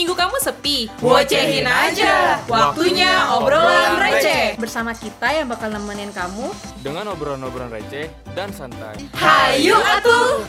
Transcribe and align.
minggu 0.00 0.16
kamu 0.16 0.40
sepi? 0.40 0.88
Bocehin 0.96 1.68
aja. 1.68 2.40
Waktunya 2.48 3.36
obrolan 3.36 4.00
receh. 4.00 4.56
Bersama 4.56 4.96
kita 4.96 5.28
yang 5.28 5.44
bakal 5.44 5.68
nemenin 5.68 6.08
kamu. 6.08 6.48
dengan 6.80 7.12
obrolan-obrolan 7.12 7.68
receh 7.68 8.08
dan 8.32 8.48
santai. 8.48 8.96
Hayu 9.12 9.76
atuh. 9.76 10.48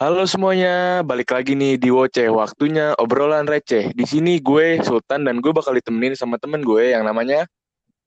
Halo 0.00 0.24
semuanya, 0.24 1.04
balik 1.04 1.36
lagi 1.36 1.52
nih 1.52 1.76
di 1.76 1.92
Woce. 1.92 2.32
Waktunya 2.32 2.96
obrolan 2.96 3.44
receh. 3.44 3.92
Di 3.92 4.04
sini 4.08 4.40
gue 4.40 4.80
Sultan 4.80 5.28
dan 5.28 5.44
gue 5.44 5.52
bakal 5.52 5.76
ditemenin 5.76 6.16
sama 6.16 6.40
temen 6.40 6.64
gue 6.64 6.96
yang 6.96 7.04
namanya 7.04 7.44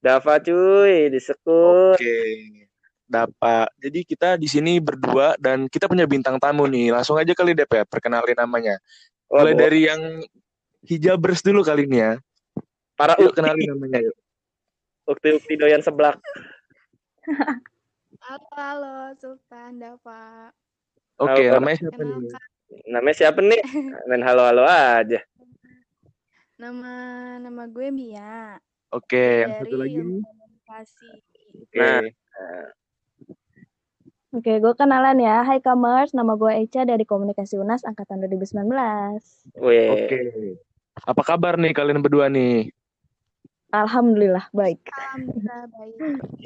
Dava 0.02 0.42
cuy, 0.42 1.14
disekut. 1.14 2.02
Oke. 2.02 2.18
Dapa. 3.12 3.68
Jadi 3.76 4.08
kita 4.08 4.40
di 4.40 4.48
sini 4.48 4.80
berdua 4.80 5.36
dan 5.36 5.68
kita 5.68 5.92
punya 5.92 6.08
bintang 6.08 6.40
tamu 6.40 6.64
nih. 6.64 6.96
Langsung 6.96 7.20
aja 7.20 7.36
kali 7.36 7.52
Dep 7.52 7.68
ya, 7.68 7.84
perkenalin 7.84 8.40
namanya. 8.40 8.80
Mulai 9.32 9.56
dari 9.56 9.80
yang 9.88 10.02
hijabers 10.84 11.40
dulu 11.40 11.64
kali 11.64 11.88
ini 11.88 12.04
ya. 12.04 12.14
para 13.00 13.16
Yuk 13.16 13.32
ukti, 13.32 13.38
kenalin 13.40 13.68
namanya 13.72 14.00
yuk. 14.04 14.16
ukti-ukti 15.08 15.56
doyan 15.56 15.80
seblak. 15.80 16.20
Halo, 18.22 18.48
halo, 18.54 18.96
Sultan, 19.18 19.82
Dava. 19.82 20.54
Oke, 21.18 21.48
Halo, 21.50 21.58
namanya 21.58 21.78
siapa 21.82 22.02
nih? 22.06 22.30
Namanya 22.86 23.16
siapa 23.18 23.40
nih? 23.42 23.62
Main 24.06 24.22
halo-halo 24.22 24.64
aja. 24.68 25.20
nama 26.62 26.94
nama 27.42 27.66
gue 27.66 27.90
Mia 27.90 28.62
Oke, 28.94 29.50
yang 29.50 29.58
satu 29.58 29.82
lagi 29.82 29.98
nih. 29.98 30.22
komunikasi. 30.22 31.10
Nah. 31.74 32.06
Oke, 34.32 34.64
gue 34.64 34.74
kenalan 34.80 35.20
ya. 35.20 35.44
Hai 35.44 35.60
Kamers, 35.60 36.16
nama 36.16 36.40
gue 36.40 36.64
Echa 36.64 36.88
dari 36.88 37.04
Komunikasi 37.04 37.60
UNAS 37.60 37.84
Angkatan 37.84 38.24
2019. 38.24 38.64
Wih, 39.60 39.92
Oke. 39.92 40.20
Apa 41.04 41.36
kabar 41.36 41.60
nih 41.60 41.76
kalian 41.76 42.00
berdua 42.00 42.32
nih? 42.32 42.72
Alhamdulillah, 43.76 44.48
baik. 44.56 44.88
Alhamdulillah 44.88 45.64
baik. 45.76 45.96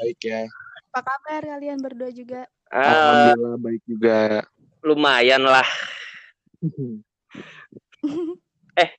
Baik 0.02 0.20
ya. 0.26 0.50
Apa 0.90 1.14
kabar 1.14 1.42
kalian 1.46 1.78
berdua 1.78 2.10
juga? 2.10 2.50
ah, 2.74 2.90
Alhamdulillah 2.90 3.58
baik 3.62 3.82
juga. 3.86 4.18
lumayan 4.82 5.46
lah. 5.46 5.70
eh, 8.82 8.90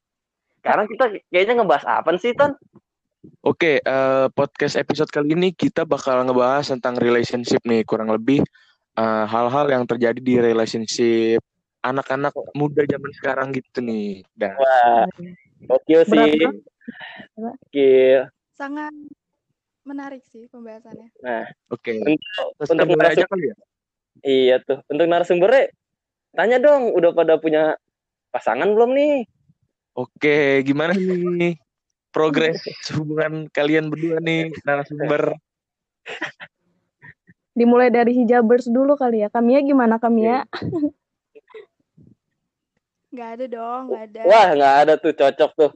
sekarang 0.62 0.86
kita 0.86 1.04
kayaknya 1.34 1.58
ngebahas 1.58 1.86
apa 1.90 2.14
sih, 2.22 2.38
Ton? 2.38 2.54
Oke, 3.42 3.82
eh, 3.82 4.26
podcast 4.30 4.78
episode 4.78 5.10
kali 5.10 5.34
ini 5.34 5.50
kita 5.50 5.82
bakal 5.82 6.22
ngebahas 6.22 6.70
tentang 6.70 6.94
relationship 6.94 7.66
nih, 7.66 7.82
kurang 7.82 8.14
lebih 8.14 8.46
eh, 8.96 9.24
hal-hal 9.28 9.66
yang 9.68 9.84
terjadi 9.84 10.18
di 10.18 10.34
relationship 10.36 11.40
anak-anak 11.80 12.34
muda 12.52 12.82
zaman 12.82 13.12
sekarang 13.14 13.48
gitu 13.54 13.78
nih. 13.78 14.26
Dan 14.34 14.58
Wah, 14.58 15.06
gokil 15.70 16.02
sih. 16.02 16.34
Gokil. 17.38 18.26
Sangat 18.56 18.90
menarik 19.86 20.26
sih 20.26 20.50
pembahasannya. 20.50 21.14
Nah, 21.22 21.46
oke, 21.70 21.94
untuk, 21.94 22.46
Terus 22.58 22.68
untuk 22.74 22.86
kita 22.90 22.90
mulai 22.90 23.06
aja 23.06 23.14
narasum- 23.22 23.30
kali 23.30 23.44
ya. 23.46 23.56
iya 24.26 24.56
tuh. 24.58 24.78
Untuk 24.90 25.06
narasumbernya, 25.06 25.64
tanya 26.34 26.58
dong, 26.58 26.90
udah 26.90 27.10
pada 27.14 27.38
punya 27.38 27.78
pasangan 28.34 28.66
belum 28.66 28.90
nih? 28.98 29.14
Oke, 29.94 30.66
gimana 30.66 30.92
nih 30.92 31.54
progres 32.10 32.58
hubungan 32.98 33.46
kalian 33.54 33.86
berdua 33.92 34.18
nih 34.18 34.50
narasumber? 34.66 35.38
Dimulai 37.56 37.88
dari 37.88 38.12
hijabers 38.12 38.68
dulu 38.68 39.00
kali 39.00 39.24
ya. 39.24 39.32
Kamia 39.32 39.64
gimana 39.64 39.96
Kamia? 39.96 40.44
Nggak 43.16 43.28
ada 43.32 43.46
dong, 43.48 43.82
nggak 43.88 44.04
ada. 44.12 44.22
Wah, 44.28 44.46
nggak 44.52 44.74
ada 44.84 44.92
tuh 45.00 45.12
cocok 45.16 45.50
tuh. 45.56 45.70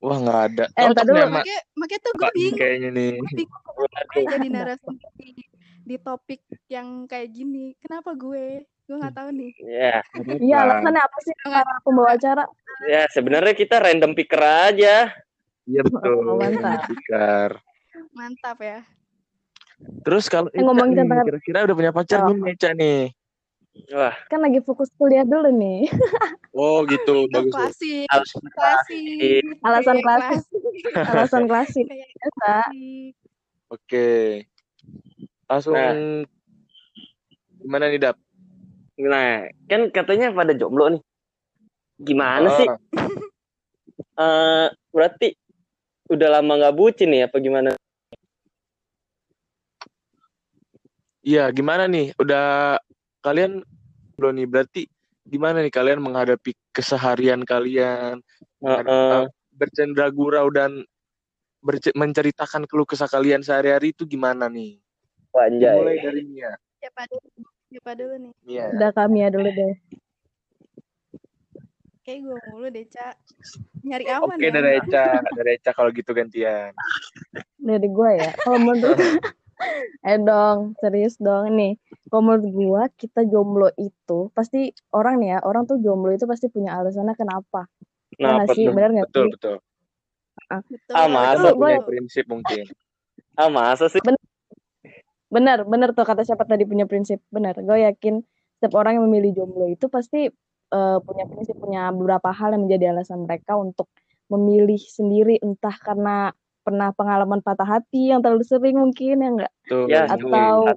Wah 0.00 0.16
nggak 0.16 0.40
ada. 0.48 0.64
Eh, 0.72 0.80
Cocok 0.88 0.92
ntar 0.96 1.04
dulu. 1.04 1.24
Makanya, 1.28 1.58
makanya 1.76 2.00
tuh 2.00 2.12
gue 2.16 2.30
bingung. 2.32 2.56
kayaknya 2.56 2.88
nih. 2.88 3.12
bingung 3.20 3.62
Waduh. 3.74 4.24
jadi 4.32 4.48
narasumber 4.48 5.10
di, 5.20 5.28
di 5.84 5.96
topik 6.00 6.40
yang 6.72 7.04
kayak 7.04 7.28
gini. 7.36 7.76
Kenapa 7.84 8.16
gue? 8.16 8.64
Gue 8.64 8.96
nggak 8.96 9.12
tahu 9.12 9.28
nih. 9.36 9.52
Ya, 9.60 10.00
Iya, 10.40 10.56
alasannya 10.64 11.02
apa 11.04 11.18
sih 11.20 11.34
para 11.44 11.74
pembawa 11.84 12.10
acara? 12.16 12.44
ya 12.88 13.02
sebenarnya 13.12 13.52
kita 13.52 13.76
random 13.80 14.12
picker 14.16 14.40
aja. 14.40 15.12
Iya 15.68 15.80
betul. 15.84 16.16
Oh, 16.32 16.36
mantap. 16.40 16.88
Mantap 18.16 18.56
ya. 18.64 18.80
Terus 20.02 20.24
kalau 20.26 20.48
Eh, 20.50 20.60
ngomongin 20.60 21.02
tentang- 21.02 21.26
kira-kira 21.26 21.64
udah 21.64 21.74
punya 21.74 21.92
pacar 21.92 22.18
Oh. 22.20 22.30
belum 22.30 22.46
Eca 22.46 22.70
nih? 22.72 23.10
Wah, 23.90 24.14
Kan 24.28 24.38
lagi 24.38 24.62
fokus 24.62 24.86
kuliah 24.94 25.26
dulu 25.26 25.50
nih. 25.50 25.90
Oh 26.54 26.86
gitu, 26.86 27.26
Oh, 27.26 27.28
bagus. 27.28 27.50
klasik, 27.50 28.06
Alasan 28.06 28.46
klasik. 28.46 29.42
Alasan 29.60 29.96
Kayak 29.96 30.06
klasik. 30.06 30.62
Alasan 31.10 31.44
klasik. 31.44 31.84
Biasa. 31.84 32.30
klasik. 32.32 33.12
Oke. 33.66 34.10
Langsung 35.44 35.74
Nah. 35.74 36.22
gimana 37.58 37.90
nih 37.90 37.98
Dap? 37.98 38.16
Nah, 38.94 39.42
kan 39.66 39.90
katanya 39.90 40.30
pada 40.30 40.54
jomblo 40.54 40.86
nih. 40.88 41.02
Gimana 41.98 42.46
sih? 42.54 42.68
Ah, 42.70 42.78
Eh, 44.14 44.66
berarti 44.90 45.34
udah 46.06 46.28
lama 46.32 46.54
nggak 46.54 46.74
bucin 46.74 47.10
nih 47.10 47.26
apa 47.26 47.34
gimana? 47.36 47.74
Iya, 51.24 51.48
gimana 51.56 51.88
nih? 51.88 52.12
Udah 52.20 52.76
kalian 53.24 53.64
belum 54.20 54.36
nih 54.36 54.46
berarti 54.46 54.82
gimana 55.24 55.64
nih 55.64 55.72
kalian 55.72 56.04
menghadapi 56.04 56.52
keseharian 56.68 57.48
kalian 57.48 58.20
Heeh. 58.60 59.24
bercanda 59.56 60.04
gurau 60.12 60.52
dan 60.52 60.84
berce- 61.64 61.96
menceritakan 61.96 62.68
keluh 62.68 62.84
kesah 62.84 63.08
kalian 63.08 63.40
sehari-hari 63.40 63.96
itu 63.96 64.04
gimana 64.04 64.52
nih? 64.52 64.76
Wanjay. 65.32 65.80
Mulai 65.80 65.96
dari 66.04 66.22
Mia. 66.28 66.52
Siapa 66.76 67.08
dulu? 67.08 67.28
Siapa 67.72 67.90
dulu 67.96 68.14
nih? 68.20 68.32
Mia. 68.44 68.66
Udah 68.76 68.90
Kamia 68.92 69.28
dulu 69.32 69.48
deh. 69.48 69.74
Kayak 72.04 72.20
gue 72.20 72.38
mulu 72.52 72.68
deh, 72.68 72.84
Ca. 72.84 73.16
Nyari 73.80 74.04
aman 74.12 74.36
Oke, 74.36 74.44
ya. 74.44 74.52
dari 74.52 74.70
Eca, 74.76 75.04
dari 75.32 75.50
Eca 75.56 75.72
kalau 75.72 75.88
gitu 75.88 76.12
gantian. 76.12 76.76
Dari 77.56 77.88
gue 77.88 78.10
ya. 78.12 78.30
Kalau 78.44 78.60
menurut 78.60 79.00
Eh 80.04 80.20
dong, 80.20 80.76
serius 80.84 81.16
dong 81.16 81.56
nih. 81.56 81.80
Kalau 82.12 82.20
menurut 82.20 82.44
gue, 82.44 82.82
kita 83.00 83.24
jomblo 83.24 83.72
itu 83.80 84.28
pasti 84.36 84.68
orang 84.92 85.16
nih 85.16 85.28
ya, 85.32 85.38
orang 85.40 85.64
tuh 85.64 85.80
jomblo 85.80 86.12
itu 86.12 86.28
pasti 86.28 86.52
punya 86.52 86.76
alasannya 86.76 87.16
kenapa. 87.16 87.64
Nah, 88.20 88.44
nggak 88.44 88.52
sih? 88.52 88.68
betul. 88.68 88.74
Bener 88.76 88.90
nggak 88.92 89.08
Betul, 89.08 89.26
betul. 89.32 89.56
Betul. 90.68 90.92
Ah, 90.92 91.08
Mereka 91.08 91.16
masa 91.16 91.48
Itu 91.48 91.56
punya 91.56 91.78
gue- 91.80 91.88
prinsip 91.88 92.24
mungkin. 92.28 92.64
Ah, 93.34 93.48
masa 93.48 93.88
sih? 93.88 94.00
Bener, 95.32 95.66
bener 95.66 95.90
tuh 95.96 96.04
kata 96.06 96.22
siapa 96.22 96.44
tadi 96.44 96.62
punya 96.68 96.84
prinsip. 96.84 97.18
Bener, 97.32 97.56
gue 97.58 97.78
yakin 97.88 98.20
setiap 98.60 98.76
orang 98.78 99.00
yang 99.00 99.04
memilih 99.08 99.32
jomblo 99.42 99.66
itu 99.66 99.88
pasti 99.88 100.28
eh, 100.74 100.98
punya 101.00 101.24
prinsip, 101.26 101.56
punya 101.58 101.88
beberapa 101.90 102.28
hal 102.30 102.54
yang 102.54 102.68
menjadi 102.68 102.92
alasan 102.94 103.24
mereka 103.24 103.56
untuk 103.56 103.88
memilih 104.28 104.78
sendiri, 104.78 105.40
entah 105.40 105.74
karena 105.80 106.30
pernah 106.64 106.88
pengalaman 106.90 107.38
patah 107.38 107.68
hati 107.68 108.08
yang 108.08 108.18
terlalu 108.18 108.42
sering 108.42 108.74
mungkin 108.74 109.16
ya 109.16 109.28
enggak 109.28 109.52
Tuh. 109.68 109.84
Ya, 109.86 110.08
atau 110.08 110.74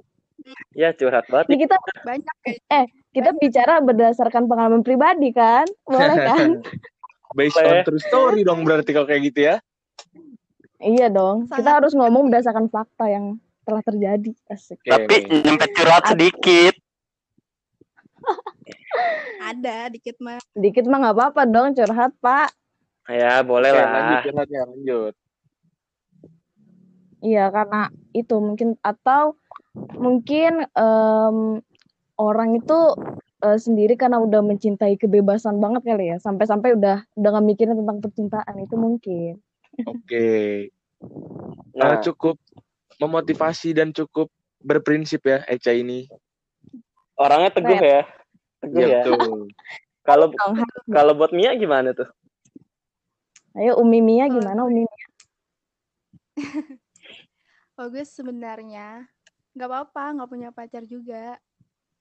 Ya 0.76 0.92
curhat 0.92 1.26
banget. 1.26 1.50
ini 1.50 1.56
kita 1.64 1.74
Banyak 2.06 2.36
kayak 2.44 2.84
kita 3.10 3.30
bicara 3.34 3.80
berdasarkan 3.80 4.46
pengalaman 4.46 4.84
pribadi 4.84 5.32
kan 5.32 5.64
boleh 5.82 6.14
kan 6.14 6.48
Based 7.36 7.58
on 7.58 7.82
true 7.82 7.98
story 7.98 8.40
dong 8.40 8.62
berarti 8.62 8.88
kalau 8.90 9.04
kayak 9.04 9.22
gitu 9.26 9.40
ya. 9.44 9.56
iya 10.78 11.08
dong 11.08 11.44
kita 11.44 11.60
Sangat 11.60 11.74
harus 11.82 11.92
ngomong 11.92 12.28
berdasarkan 12.28 12.68
fakta 12.68 13.08
yang 13.08 13.36
telah 13.64 13.82
terjadi 13.82 14.30
asik 14.48 14.78
Oke. 14.80 14.92
Tapi 14.94 15.16
nyempet 15.42 15.68
curhat 15.74 16.04
sedikit. 16.06 16.74
ada 19.44 19.88
dikit 19.88 20.16
mah. 20.18 20.38
dikit 20.52 20.84
mah 20.84 20.98
nggak 21.00 21.16
apa-apa 21.16 21.42
dong 21.44 21.72
curhat 21.72 22.12
pak 22.18 22.52
Ya, 23.08 23.40
boleh 23.40 23.72
Oke, 23.72 23.78
lah. 23.78 23.88
lanjut 23.88 24.18
curhatnya, 24.22 24.60
lanjut. 24.68 25.14
Iya, 27.18 27.50
karena 27.50 27.90
itu 28.14 28.38
mungkin 28.38 28.78
atau 28.80 29.34
mungkin 29.98 30.66
em, 30.70 31.36
orang 32.18 32.50
itu 32.58 32.78
eh, 33.42 33.58
sendiri 33.58 33.94
karena 33.98 34.22
udah 34.22 34.42
mencintai 34.42 34.94
kebebasan 34.98 35.58
banget 35.58 35.82
kali 35.86 36.14
ya, 36.14 36.18
sampai-sampai 36.22 36.78
udah 36.78 37.02
udah 37.18 37.28
gak 37.38 37.46
mikirin 37.46 37.74
tentang 37.78 37.98
percintaan 37.98 38.56
itu 38.62 38.74
mungkin. 38.78 39.32
Oke. 39.86 40.70
Nah, 41.78 41.98
Eh, 41.98 42.02
cukup 42.02 42.38
memotivasi 42.98 43.70
dan 43.74 43.94
cukup 43.94 44.30
berprinsip 44.58 45.22
ya 45.22 45.46
Eca 45.46 45.70
ini. 45.70 46.10
orangnya 47.18 47.50
teguh 47.50 47.78
Keren. 47.78 47.90
ya. 47.94 48.02
Teguh 48.62 48.78
Iya 48.78 48.86
ya. 48.86 49.02
betul. 49.02 49.18
Kalau 50.08 50.26
dong. 50.32 50.56
kalau 50.88 51.12
buat 51.12 51.36
Mia 51.36 51.52
gimana 51.52 51.92
tuh? 51.92 52.08
Ayo 53.52 53.76
Umi 53.76 54.00
Mia 54.00 54.24
gimana 54.32 54.64
Umi 54.64 54.88
Mia? 54.88 55.06
Oh 57.78 57.86
gue 57.86 58.02
sebenarnya 58.02 59.06
nggak 59.54 59.68
apa-apa, 59.70 60.04
nggak 60.18 60.30
punya 60.30 60.50
pacar 60.50 60.82
juga. 60.82 61.38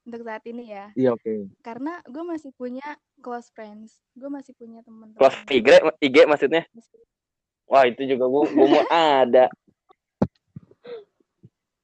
untuk 0.07 0.23
saat 0.23 0.39
ini 0.47 0.71
ya. 0.71 0.87
Iya 0.95 1.19
oke. 1.19 1.51
Karena 1.59 1.99
gue 2.07 2.23
masih 2.23 2.55
punya 2.55 2.95
close 3.19 3.51
friends. 3.51 3.99
Gue 4.15 4.31
masih 4.31 4.55
punya 4.55 4.79
teman-teman. 4.87 5.19
Kelas 5.19 5.35
IG, 5.51 5.67
IG 5.99 6.17
maksudnya? 6.23 6.63
Wah 7.67 7.83
itu 7.83 8.07
juga 8.07 8.23
gue 8.31 8.43
gue 8.55 8.67
mau 8.71 8.87
ada. 8.87 9.51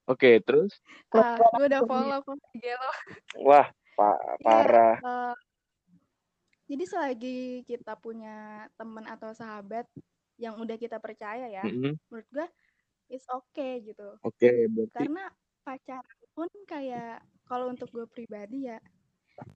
Oke, 0.08 0.40
terus 0.40 0.80
Ah, 1.12 1.36
gue 1.36 1.66
udah 1.68 1.82
follow 1.84 2.20
IG 2.56 2.66
lo. 2.72 2.92
Wah 3.44 3.68
pa- 4.00 4.24
parah. 4.40 4.96
Eh, 5.04 5.36
jadi 6.72 6.84
selagi 6.88 7.40
kita 7.68 8.00
punya 8.00 8.66
teman 8.80 9.04
atau 9.04 9.36
sahabat 9.36 9.84
yang 10.40 10.56
udah 10.58 10.80
kita 10.80 10.96
percaya 10.98 11.46
ya, 11.52 11.68
Mm-mm. 11.68 12.00
menurut 12.08 12.28
gue 12.32 12.48
it's 13.14 13.30
okay 13.30 13.80
gitu. 13.86 14.18
oke 14.26 14.50
berarti 14.74 14.92
Karena 14.96 15.24
pacaran 15.66 16.20
pun 16.34 16.50
kayak 16.66 17.22
kalau 17.46 17.70
untuk 17.70 17.90
gue 17.94 18.06
pribadi 18.10 18.68
ya, 18.72 18.80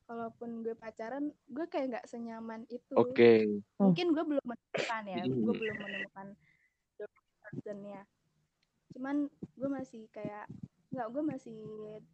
kalaupun 0.09 0.61
gue 0.65 0.75
pacaran, 0.77 1.31
gue 1.49 1.65
kayak 1.71 1.85
nggak 1.97 2.07
senyaman 2.09 2.63
itu. 2.69 2.93
oke. 2.95 3.31
Mungkin 3.81 4.07
gue 4.15 4.23
belum 4.25 4.45
menemukan 4.45 5.03
ya, 5.07 5.21
gue 5.25 5.53
Mm. 5.53 5.59
belum 5.61 5.77
menemukan 5.81 6.27
personnya. 7.43 8.01
Cuman 8.93 9.15
gue 9.57 9.69
masih 9.69 10.03
kayak 10.13 10.45
nggak, 10.93 11.07
gue 11.13 11.23
masih 11.23 11.59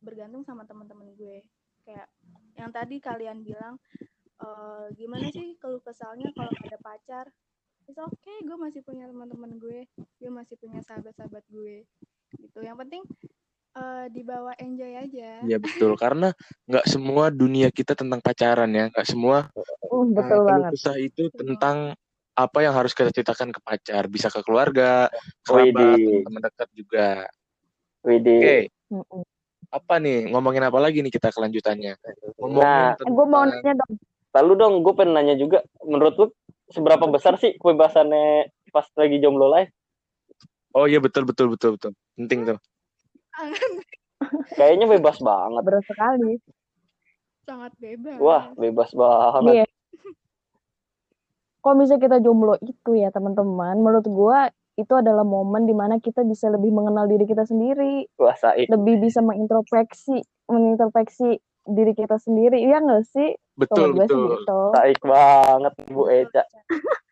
bergantung 0.01 0.43
sama 0.45 0.63
teman-teman 0.69 1.13
gue. 1.17 1.43
Kayak 1.85 2.07
yang 2.57 2.71
tadi 2.73 2.97
kalian 3.01 3.43
bilang, 3.43 3.75
eh, 4.41 4.85
gimana 4.99 5.27
sih 5.33 5.57
keluh 5.61 5.81
kesalnya 5.83 6.29
kalau 6.37 6.53
ada 6.53 6.77
pacar? 6.81 7.25
It's 7.83 7.99
okay, 7.99 8.37
gue 8.41 8.55
masih 8.55 8.81
punya 8.81 9.05
teman-teman 9.05 9.59
gue, 9.59 9.83
gue 9.91 10.31
masih 10.31 10.55
punya 10.55 10.79
sahabat-sahabat 10.87 11.43
gue. 11.51 11.83
Gitu. 12.39 12.57
Yang 12.63 12.77
penting 12.87 13.01
eh, 13.73 14.05
dibawa 14.09 14.55
enjoy 14.57 14.93
aja. 14.95 15.43
Iya 15.43 15.57
betul 15.59 15.97
karena 15.99 16.31
nggak 16.65 16.85
semua 16.87 17.27
dunia 17.27 17.67
kita 17.69 17.93
tentang 17.93 18.23
pacaran 18.23 18.71
ya, 18.71 18.87
nggak 18.89 19.07
semua 19.07 19.49
Uh, 19.93 20.09
betul 20.09 20.41
uh, 20.41 20.45
banget. 20.49 20.71
kesah 20.73 20.97
itu 20.97 21.29
tentang 21.37 21.93
apa 22.33 22.65
yang 22.65 22.73
harus 22.73 22.97
kita 22.97 23.13
ceritakan 23.13 23.53
ke 23.53 23.61
pacar, 23.61 24.09
bisa 24.09 24.25
ke 24.33 24.41
keluarga, 24.41 25.05
kerabat, 25.45 26.01
teman 26.01 26.41
dekat 26.41 26.69
juga. 26.73 27.09
Widih. 28.01 28.41
Oke, 28.41 28.57
Mm-mm. 28.89 29.21
apa 29.69 29.93
nih 30.01 30.33
ngomongin 30.33 30.65
apa 30.65 30.81
lagi 30.81 31.05
nih 31.05 31.13
kita 31.13 31.29
kelanjutannya? 31.29 31.93
Ngomongin 32.41 32.65
Nah, 32.65 32.97
Eh, 32.97 33.05
gue 33.05 33.25
mau 33.29 33.45
tentang- 33.45 33.61
nanya 33.61 33.73
dong. 33.85 33.93
Lalu 34.33 34.51
dong, 34.57 34.73
gue 34.81 34.93
pengen 34.97 35.13
nanya 35.13 35.35
juga, 35.37 35.61
menurut 35.85 36.13
lu 36.17 36.25
seberapa 36.73 37.05
besar 37.05 37.37
sih 37.37 37.53
kebebasannya 37.61 38.49
pas 38.73 38.89
lagi 38.97 39.21
jomblo 39.21 39.53
live? 39.53 39.69
Oh 40.73 40.89
iya 40.89 40.97
betul 40.97 41.29
betul 41.29 41.53
betul 41.53 41.77
betul. 41.77 41.93
Penting 42.17 42.49
tuh. 42.49 42.59
Kayaknya 44.57 44.89
bebas 44.97 45.21
banget. 45.21 45.61
Berat 45.61 45.85
sekali. 45.85 46.33
Sangat 47.45 47.71
bebas. 47.77 48.17
Wah, 48.17 48.43
bebas 48.57 48.89
banget. 48.97 49.53
Iya. 49.61 49.65
Kalau 51.63 51.75
misalnya 51.79 52.01
kita 52.01 52.17
jomblo 52.19 52.59
itu 52.59 52.91
ya 52.97 53.13
teman-teman, 53.13 53.79
menurut 53.79 54.03
gua 54.09 54.51
itu 54.73 54.93
adalah 54.97 55.21
momen 55.21 55.69
di 55.69 55.75
mana 55.77 56.01
kita 56.01 56.25
bisa 56.25 56.49
lebih 56.49 56.73
mengenal 56.73 57.05
diri 57.05 57.29
kita 57.29 57.45
sendiri, 57.45 58.09
Wah, 58.17 58.33
Saik. 58.33 58.67
lebih 58.73 59.05
bisa 59.05 59.21
mengintrospeksi, 59.21 60.17
mengintrospeksi 60.49 61.37
diri 61.69 61.93
kita 61.93 62.17
sendiri, 62.17 62.57
iya 62.57 62.81
nggak 62.81 63.05
sih? 63.05 63.37
Betul 63.53 63.93
sih 63.93 64.09
betul. 64.09 64.41
gitu. 64.41 64.59
Banget, 65.05 65.73
Bu 65.89 66.03
Eca. 66.09 66.43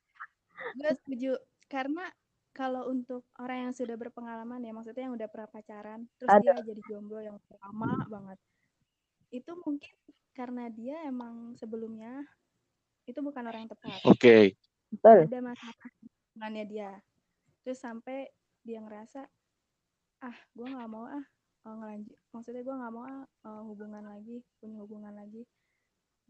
gue 0.77 0.91
setuju 1.03 1.31
karena 1.67 2.07
kalau 2.51 2.91
untuk 2.91 3.23
orang 3.39 3.69
yang 3.69 3.73
sudah 3.75 3.95
berpengalaman 3.95 4.59
ya 4.63 4.71
maksudnya 4.75 5.07
yang 5.07 5.15
udah 5.15 5.27
pernah 5.31 5.49
pacaran 5.51 5.99
terus 6.19 6.29
Ada. 6.31 6.59
dia 6.59 6.63
jadi 6.67 6.81
jomblo 6.91 7.19
yang 7.23 7.37
lama 7.63 7.91
banget 8.07 8.39
itu 9.31 9.51
mungkin 9.63 9.93
karena 10.35 10.67
dia 10.71 11.07
emang 11.07 11.55
sebelumnya 11.55 12.23
itu 13.07 13.19
bukan 13.23 13.43
orang 13.47 13.67
yang 13.67 13.71
tepat 13.71 13.99
Oke. 14.07 14.55
Betul. 14.91 15.31
ada 15.31 15.39
masalah 15.39 15.89
hubungannya 16.31 16.65
dia 16.67 16.91
terus 17.63 17.79
sampai 17.79 18.27
dia 18.67 18.83
ngerasa 18.83 19.23
ah 20.21 20.37
gue 20.53 20.67
nggak 20.67 20.91
mau 20.91 21.07
ah 21.07 21.23
eh, 21.67 21.75
ngelanjut 21.75 22.19
maksudnya 22.35 22.61
gue 22.67 22.75
nggak 22.75 22.93
mau 22.93 23.03
ah 23.07 23.23
eh, 23.23 23.61
hubungan 23.63 24.03
lagi 24.03 24.43
punya 24.59 24.77
hubungan 24.83 25.15
lagi 25.15 25.47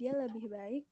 dia 0.01 0.18
lebih 0.18 0.50
baik 0.50 0.83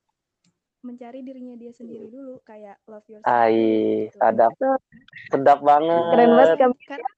mencari 0.86 1.26
dirinya 1.26 1.58
dia 1.58 1.74
sendiri 1.74 2.14
dulu 2.14 2.38
kayak 2.46 2.78
love 2.86 3.04
yourself 3.10 3.26
Ai, 3.26 4.06
gitu. 4.06 4.22
sadap. 4.22 4.54
Sedap 5.34 5.60
banget. 5.66 6.06
Keren 6.14 6.30
banget 6.38 6.58
kan 6.62 6.72
karena 6.86 7.12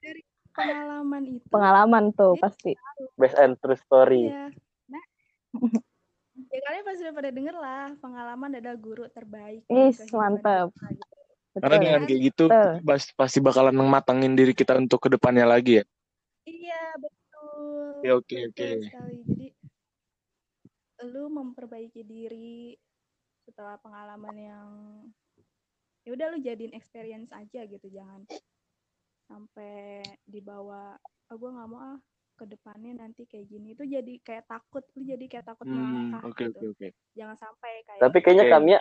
dari 0.00 0.22
pengalaman 0.56 1.22
itu 1.28 1.46
pengalaman 1.52 2.04
tuh 2.16 2.32
Dia 2.40 2.42
pasti. 2.48 2.72
Best 3.20 3.36
and 3.36 3.54
true 3.60 3.76
story. 3.76 4.32
iya 4.32 4.48
nah 4.88 5.04
ya 6.56 6.58
kalian 6.64 6.82
pasti 6.88 7.00
udah 7.04 7.14
pada 7.20 7.30
denger 7.30 7.56
lah 7.60 7.84
pengalaman 8.00 8.50
adalah 8.56 8.78
guru 8.80 9.04
terbaik 9.12 9.60
Is, 9.68 10.00
kita, 10.00 10.08
gitu. 10.08 10.72
Karena 11.56 11.76
dengan 11.80 12.02
kayak 12.04 12.20
gitu 12.32 12.44
Betul. 12.48 12.72
pas- 12.84 13.14
pasti 13.16 13.38
bakalan 13.44 13.76
mematangin 13.76 14.32
diri 14.36 14.52
kita 14.56 14.76
untuk 14.76 15.04
ke 15.04 15.08
depannya 15.12 15.44
lagi 15.48 15.80
ya. 15.80 15.84
iya 16.48 16.82
betul 16.96 18.20
Oke 18.20 18.36
oke 18.52 18.64
oke. 18.68 18.68
jadi 19.32 19.46
lu 21.04 21.28
memperbaiki 21.28 22.00
diri 22.06 22.72
setelah 23.44 23.76
pengalaman 23.80 24.36
yang 24.36 24.68
ya 26.06 26.14
udah 26.16 26.26
lu 26.32 26.38
jadiin 26.40 26.72
experience 26.72 27.28
aja 27.34 27.66
gitu 27.68 27.86
jangan 27.92 28.24
sampai 29.26 30.00
dibawa 30.24 30.96
oh 31.28 31.36
gue 31.36 31.50
nggak 31.50 31.68
mau 31.68 31.80
ah 31.82 31.98
ke 32.36 32.44
depannya 32.46 32.92
nanti 33.00 33.24
kayak 33.24 33.48
gini 33.48 33.72
itu 33.74 33.82
jadi 33.88 34.14
kayak 34.22 34.44
takut 34.46 34.84
lu 34.94 35.02
jadi 35.02 35.24
kayak 35.26 35.46
takut 35.48 35.66
Hmm, 35.66 36.14
melangkah 36.14 36.22
oke 36.30 36.42
gitu 36.46 36.58
oke 36.70 36.72
oke. 36.76 36.88
jangan 37.16 37.36
sampai 37.40 37.72
kayak 37.84 38.00
Tapi 38.06 38.18
kayaknya 38.22 38.44
Oke. 38.46 38.52
kami 38.52 38.68
ya 38.76 38.80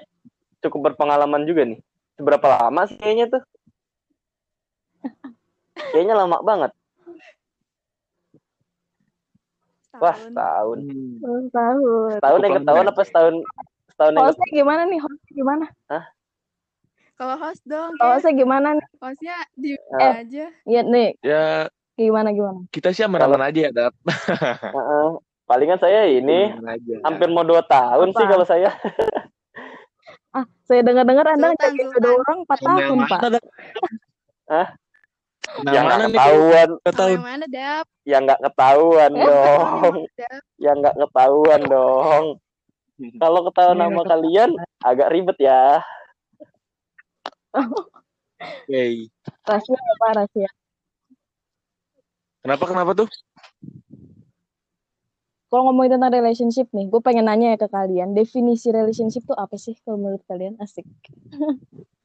cukup 0.65 0.79
berpengalaman 0.91 1.43
juga 1.47 1.63
nih. 1.63 1.79
Seberapa 2.19 2.47
lama 2.47 2.81
sih 2.87 2.97
kayaknya 2.99 3.25
tuh? 3.31 3.41
Kayaknya 5.95 6.15
lama 6.19 6.37
banget. 6.43 6.71
Wah, 9.97 10.15
setahun 10.15 10.29
setahun. 10.29 10.79
Hmm. 11.21 11.45
Tahun. 11.49 12.09
Setahun 12.13 12.39
yang 12.39 12.51
Cukup 12.51 12.61
ketahuan 12.61 12.87
apa 12.87 13.01
setahun? 13.03 13.33
Setahun 13.87 14.11
yang 14.11 14.23
Hostnya 14.23 14.47
gimana 14.51 14.81
nih? 14.85 14.99
Hostnya 14.99 15.31
gimana? 15.31 15.65
kalau 17.15 17.35
host 17.39 17.63
dong 17.63 17.95
Oh, 17.95 18.05
ya 18.05 18.13
Hostnya 18.13 18.33
gimana 18.33 18.67
nih? 18.75 18.85
hostnya 18.99 19.35
di 19.55 19.71
Eh. 19.71 20.13
aja 20.19 20.45
Iya 20.65 20.81
nih, 20.83 21.09
Ya 21.21 21.71
gimana 21.95 22.29
gimana? 22.29 22.67
kita 22.69 22.91
sih 22.91 23.03
aman-aman 23.03 23.39
aja 23.41 23.59
ya, 23.61 23.71
Dap. 23.71 23.93
Heeh. 24.03 25.07
Palingan 25.45 25.79
saya 25.79 26.11
ini 26.11 26.51
aja. 26.57 26.95
hampir 27.03 27.31
mau 27.31 27.41
dua 27.41 27.63
tahun 27.63 28.11
Apa? 28.11 28.17
sih 28.17 28.25
kalau 28.27 28.43
saya. 28.43 28.69
Ah, 30.29 30.43
saya 30.67 30.83
dengar-dengar 30.83 31.23
Anda 31.29 31.55
Sultan. 31.55 31.95
ada 31.95 32.09
orang 32.11 32.37
4 32.43 32.57
Sama 32.59 32.67
yang 32.75 32.91
tahun, 32.91 32.99
Pak. 33.07 33.19
Hah? 34.45 34.67
Nah, 35.63 35.71
yang 35.71 35.85
mana 35.87 35.95
nggak 35.95 36.11
nih? 36.11 36.19
ketahuan, 36.19 36.69
yang 37.15 37.23
mana 37.23 37.45
dap 37.47 37.85
yang 38.03 38.21
nggak 38.27 38.41
ketahuan 38.43 39.11
dong, 39.15 39.95
Dap. 40.19 40.41
yang 40.59 40.75
nggak 40.83 40.97
ketahuan 40.99 41.61
dong. 41.63 42.25
Kalau 43.19 43.39
ketahuan 43.47 43.79
sama 43.79 43.91
nggak 43.95 44.11
kalian 44.11 44.49
agak 44.83 45.11
ribet 45.15 45.37
ya. 45.39 45.79
Oke. 47.55 49.07
Rahasia 49.47 49.79
apa 49.79 50.07
rahasia? 50.19 50.49
Kenapa 52.43 52.63
kenapa 52.67 52.91
tuh? 52.93 53.09
Kalau 55.55 55.71
ngomongin 55.71 55.95
tentang 55.95 56.11
relationship 56.11 56.67
nih, 56.75 56.91
gue 56.91 56.99
pengen 56.99 57.31
nanya 57.31 57.55
ya 57.55 57.57
ke 57.63 57.71
kalian, 57.71 58.11
definisi 58.11 58.75
relationship 58.75 59.23
tuh 59.23 59.39
apa 59.39 59.55
sih 59.55 59.71
kalau 59.87 59.95
menurut 59.95 60.19
kalian? 60.27 60.59
Asik. 60.59 60.83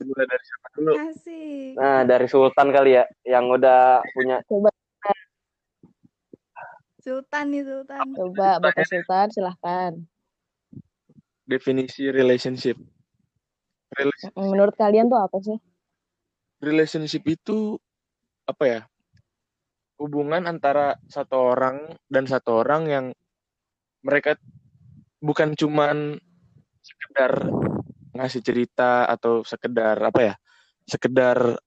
Mulai 0.06 0.26
dari 0.30 0.44
siapa 0.46 0.66
dulu? 0.78 0.92
asik 0.94 1.74
Nah 1.74 2.06
dari 2.06 2.26
Sultan 2.30 2.70
kali 2.70 2.94
ya, 2.94 3.10
yang 3.26 3.50
udah 3.50 4.06
punya. 4.14 4.38
Coba 4.46 4.70
Sultan 7.02 7.44
nih 7.50 7.66
Sultan 7.66 8.06
coba 8.14 8.62
Bapak 8.62 8.86
Sultan 8.86 9.26
silahkan. 9.34 9.92
Definisi 11.42 12.06
relationship. 12.06 12.78
Rela- 13.98 14.30
Menurut 14.38 14.78
kalian 14.78 15.10
tuh 15.10 15.18
apa 15.18 15.42
sih? 15.42 15.58
Relationship 16.62 17.26
itu 17.26 17.82
apa 18.46 18.62
ya? 18.62 18.80
Hubungan 19.98 20.46
antara 20.46 20.94
satu 21.10 21.50
orang 21.50 21.98
dan 22.06 22.30
satu 22.30 22.62
orang 22.62 22.86
yang 22.86 23.06
mereka 24.00 24.36
bukan 25.20 25.52
cuman 25.52 26.16
sekedar 26.80 27.32
ngasih 28.16 28.42
cerita 28.42 29.06
atau 29.06 29.44
sekedar 29.44 29.96
apa 30.00 30.20
ya? 30.20 30.34
Sekedar 30.88 31.60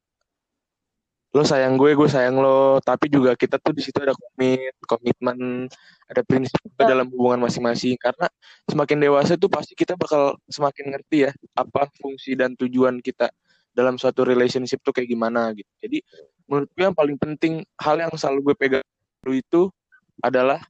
lo 1.34 1.42
sayang 1.42 1.82
gue, 1.82 1.98
gue 1.98 2.06
sayang 2.06 2.38
lo, 2.38 2.78
tapi 2.78 3.10
juga 3.10 3.34
kita 3.34 3.58
tuh 3.58 3.74
di 3.74 3.82
situ 3.82 3.98
ada 3.98 4.13
komit, 4.13 4.78
komitmen, 4.86 5.66
ada 6.06 6.22
prinsip 6.22 6.54
juga 6.62 6.86
dalam 6.86 7.10
hubungan 7.10 7.50
masing-masing. 7.50 7.98
Karena 7.98 8.30
semakin 8.70 8.98
dewasa 9.02 9.34
tuh 9.34 9.50
pasti 9.50 9.74
kita 9.74 9.98
bakal 9.98 10.38
semakin 10.46 10.94
ngerti 10.94 11.25
ya 11.25 11.32
apa 11.58 11.90
fungsi 11.98 12.38
dan 12.38 12.54
tujuan 12.54 13.02
kita 13.02 13.34
dalam 13.74 13.98
suatu 13.98 14.22
relationship 14.22 14.78
tuh 14.86 14.94
kayak 14.94 15.10
gimana 15.10 15.50
gitu. 15.58 15.72
Jadi 15.82 16.06
menurut 16.46 16.70
gue 16.70 16.84
yang 16.86 16.94
paling 16.94 17.18
penting 17.18 17.66
hal 17.82 17.98
yang 17.98 18.13
selalu 18.13 18.54
gue 18.54 18.56
pegang 18.70 18.86
itu 19.34 19.74
adalah 20.22 20.62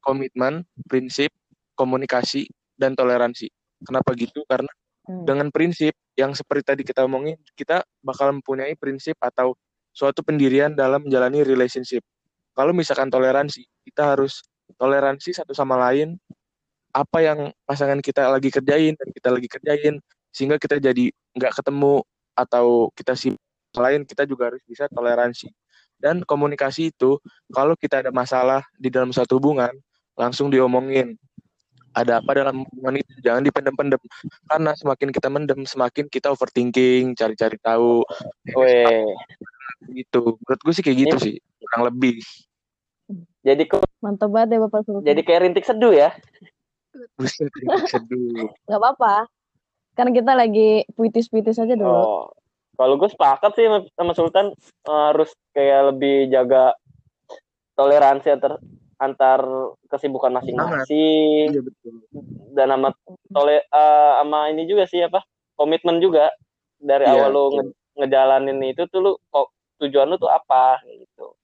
komitmen, 0.00 0.64
prinsip, 0.86 1.30
komunikasi, 1.74 2.46
dan 2.78 2.94
toleransi. 2.94 3.50
Kenapa 3.82 4.14
gitu? 4.14 4.42
Karena 4.46 4.70
Hmm. 5.08 5.24
dengan 5.24 5.48
prinsip 5.48 5.96
yang 6.20 6.36
seperti 6.36 6.62
tadi 6.68 6.82
kita 6.84 7.08
omongin, 7.08 7.40
kita 7.56 7.80
bakal 8.04 8.28
mempunyai 8.36 8.76
prinsip 8.76 9.16
atau 9.24 9.56
suatu 9.88 10.20
pendirian 10.20 10.76
dalam 10.76 11.00
menjalani 11.08 11.40
relationship. 11.40 12.04
Kalau 12.52 12.76
misalkan 12.76 13.08
toleransi, 13.08 13.64
kita 13.88 14.12
harus 14.12 14.44
toleransi 14.76 15.32
satu 15.32 15.56
sama 15.56 15.80
lain 15.80 16.20
apa 16.92 17.24
yang 17.24 17.48
pasangan 17.64 18.04
kita 18.04 18.28
lagi 18.28 18.52
kerjain 18.52 18.92
dan 19.00 19.08
kita 19.08 19.28
lagi 19.32 19.48
kerjain 19.48 19.96
sehingga 20.28 20.60
kita 20.60 20.76
jadi 20.76 21.08
nggak 21.32 21.56
ketemu 21.56 22.04
atau 22.36 22.92
kita 22.92 23.16
sibuk 23.16 23.40
lain 23.76 24.04
kita 24.04 24.28
juga 24.28 24.52
harus 24.52 24.60
bisa 24.68 24.88
toleransi 24.92 25.48
dan 26.00 26.20
komunikasi 26.24 26.92
itu 26.92 27.20
kalau 27.52 27.76
kita 27.76 28.04
ada 28.04 28.10
masalah 28.12 28.64
di 28.76 28.88
dalam 28.88 29.12
satu 29.12 29.36
hubungan 29.40 29.72
langsung 30.18 30.50
diomongin. 30.50 31.14
Ada 31.94 32.20
apa 32.20 32.30
dalam 32.36 32.66
hubungan 32.66 33.00
itu? 33.00 33.10
Jangan 33.24 33.42
dipendem-pendem. 33.46 34.02
Karena 34.44 34.74
semakin 34.74 35.08
kita 35.14 35.28
mendem 35.30 35.62
semakin 35.64 36.06
kita 36.10 36.34
overthinking 36.34 37.14
cari-cari 37.16 37.56
tahu. 37.62 38.02
Weh, 38.58 39.06
gitu. 39.94 40.36
Menurut 40.42 40.60
gue 40.60 40.74
sih 40.74 40.84
kayak 40.84 40.98
gitu 41.08 41.16
sih 41.22 41.34
kurang 41.62 41.88
lebih. 41.94 42.18
Jadi 43.46 43.62
kok 43.64 43.86
Mantap 44.04 44.30
banget 44.30 44.54
ya 44.54 44.58
Bapak 44.62 44.80
Sultan. 44.84 45.02
jadi 45.02 45.20
kayak 45.24 45.40
rintik 45.48 45.64
seduh 45.66 45.90
ya. 45.90 46.12
buset 47.16 47.50
rintik 47.50 47.88
seduh. 47.88 48.50
Nggak 48.68 48.78
apa-apa. 48.78 49.14
Kan 49.98 50.14
kita 50.14 50.36
lagi 50.36 50.86
puitis-puitis 50.94 51.58
aja 51.58 51.74
dulu. 51.74 51.90
Oh, 51.90 52.24
kalau 52.78 52.94
gue 52.94 53.10
sepakat 53.10 53.58
sih 53.58 53.66
sama, 53.66 53.78
sama 53.96 54.12
Sultan 54.14 54.46
eh, 54.86 55.02
harus 55.10 55.34
kayak 55.50 55.94
lebih 55.94 56.30
jaga 56.30 56.76
toleransi 57.74 58.28
antar 58.34 58.62
antar 58.98 59.40
kesibukan 59.86 60.34
masing-masing 60.34 61.54
iya 61.54 61.60
betul 61.62 62.02
dan 62.54 62.74
sama 62.74 62.90
tole 63.30 63.62
eh, 63.62 64.12
sama 64.18 64.50
ini 64.50 64.66
juga 64.66 64.84
sih 64.90 65.06
apa 65.06 65.22
komitmen 65.54 66.02
juga 66.02 66.30
dari 66.78 67.06
Iya, 67.06 67.14
awal 67.14 67.30
lu 67.34 67.42
betul. 67.42 67.54
nge- 67.58 67.74
ngejalanin 67.98 68.58
itu 68.62 68.82
tuh 68.90 69.00
lu 69.02 69.12
kok 69.30 69.50
tujuan 69.82 70.06
lu 70.10 70.16
tuh 70.18 70.30
apa 70.30 70.78
gitu. 70.86 71.34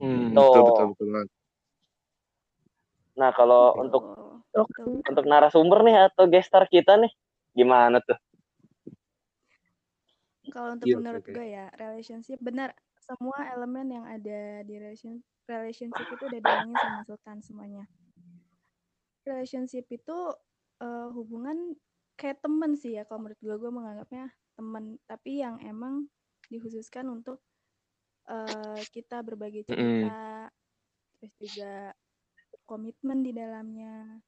hmm, 0.00 0.32
Tuh. 0.32 0.40
betul 0.40 0.60
betul 0.68 0.86
betul 0.92 1.06
banget. 1.12 1.30
Nah 3.12 3.30
kalau 3.36 3.76
Betul. 3.76 3.82
untuk 3.84 4.04
Betul. 4.52 4.88
untuk 5.08 5.24
narasumber 5.28 5.80
nih 5.84 5.96
atau 6.12 6.24
gestar 6.28 6.64
kita 6.68 6.96
nih 7.00 7.12
gimana 7.56 8.00
tuh? 8.04 8.16
Kalau 10.52 10.76
untuk 10.76 10.88
Iya, 10.88 10.96
oke, 10.96 11.00
menurut 11.00 11.22
oke. 11.24 11.32
gue 11.32 11.46
ya, 11.48 11.66
relationship 11.80 12.36
benar 12.40 12.76
semua 13.02 13.38
elemen 13.50 13.86
yang 13.90 14.06
ada 14.06 14.62
di 14.62 14.74
relation 14.78 15.18
relationship 15.50 16.06
itu 16.06 16.22
udah 16.22 16.40
diomongin 16.40 16.78
sama 16.78 17.00
Sultan 17.02 17.38
semuanya. 17.42 17.84
Relationship 19.26 19.86
itu 19.90 20.18
eh, 20.82 21.08
hubungan 21.10 21.74
kayak 22.14 22.38
temen 22.38 22.78
sih 22.78 22.94
ya 22.94 23.02
kalau 23.02 23.26
menurut 23.26 23.40
gue 23.42 23.56
gue 23.58 23.72
menganggapnya 23.72 24.26
temen 24.54 25.00
tapi 25.10 25.42
yang 25.42 25.58
emang 25.64 26.06
dikhususkan 26.46 27.08
untuk 27.10 27.42
eh, 28.30 28.80
kita 28.94 29.24
berbagi 29.24 29.66
cerita 29.66 30.46
terus 31.18 31.32
juga 31.38 31.74
komitmen 32.68 33.26
di 33.26 33.32
dalamnya 33.34 34.22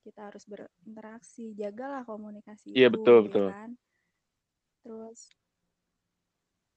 kita 0.00 0.32
harus 0.32 0.48
berinteraksi 0.48 1.52
jagalah 1.52 2.08
komunikasi 2.08 2.72
Iya, 2.72 2.88
itu, 2.88 2.96
betul, 2.96 3.16
ya 3.20 3.24
betul. 3.28 3.48
kan? 3.52 3.70
terus 4.80 5.28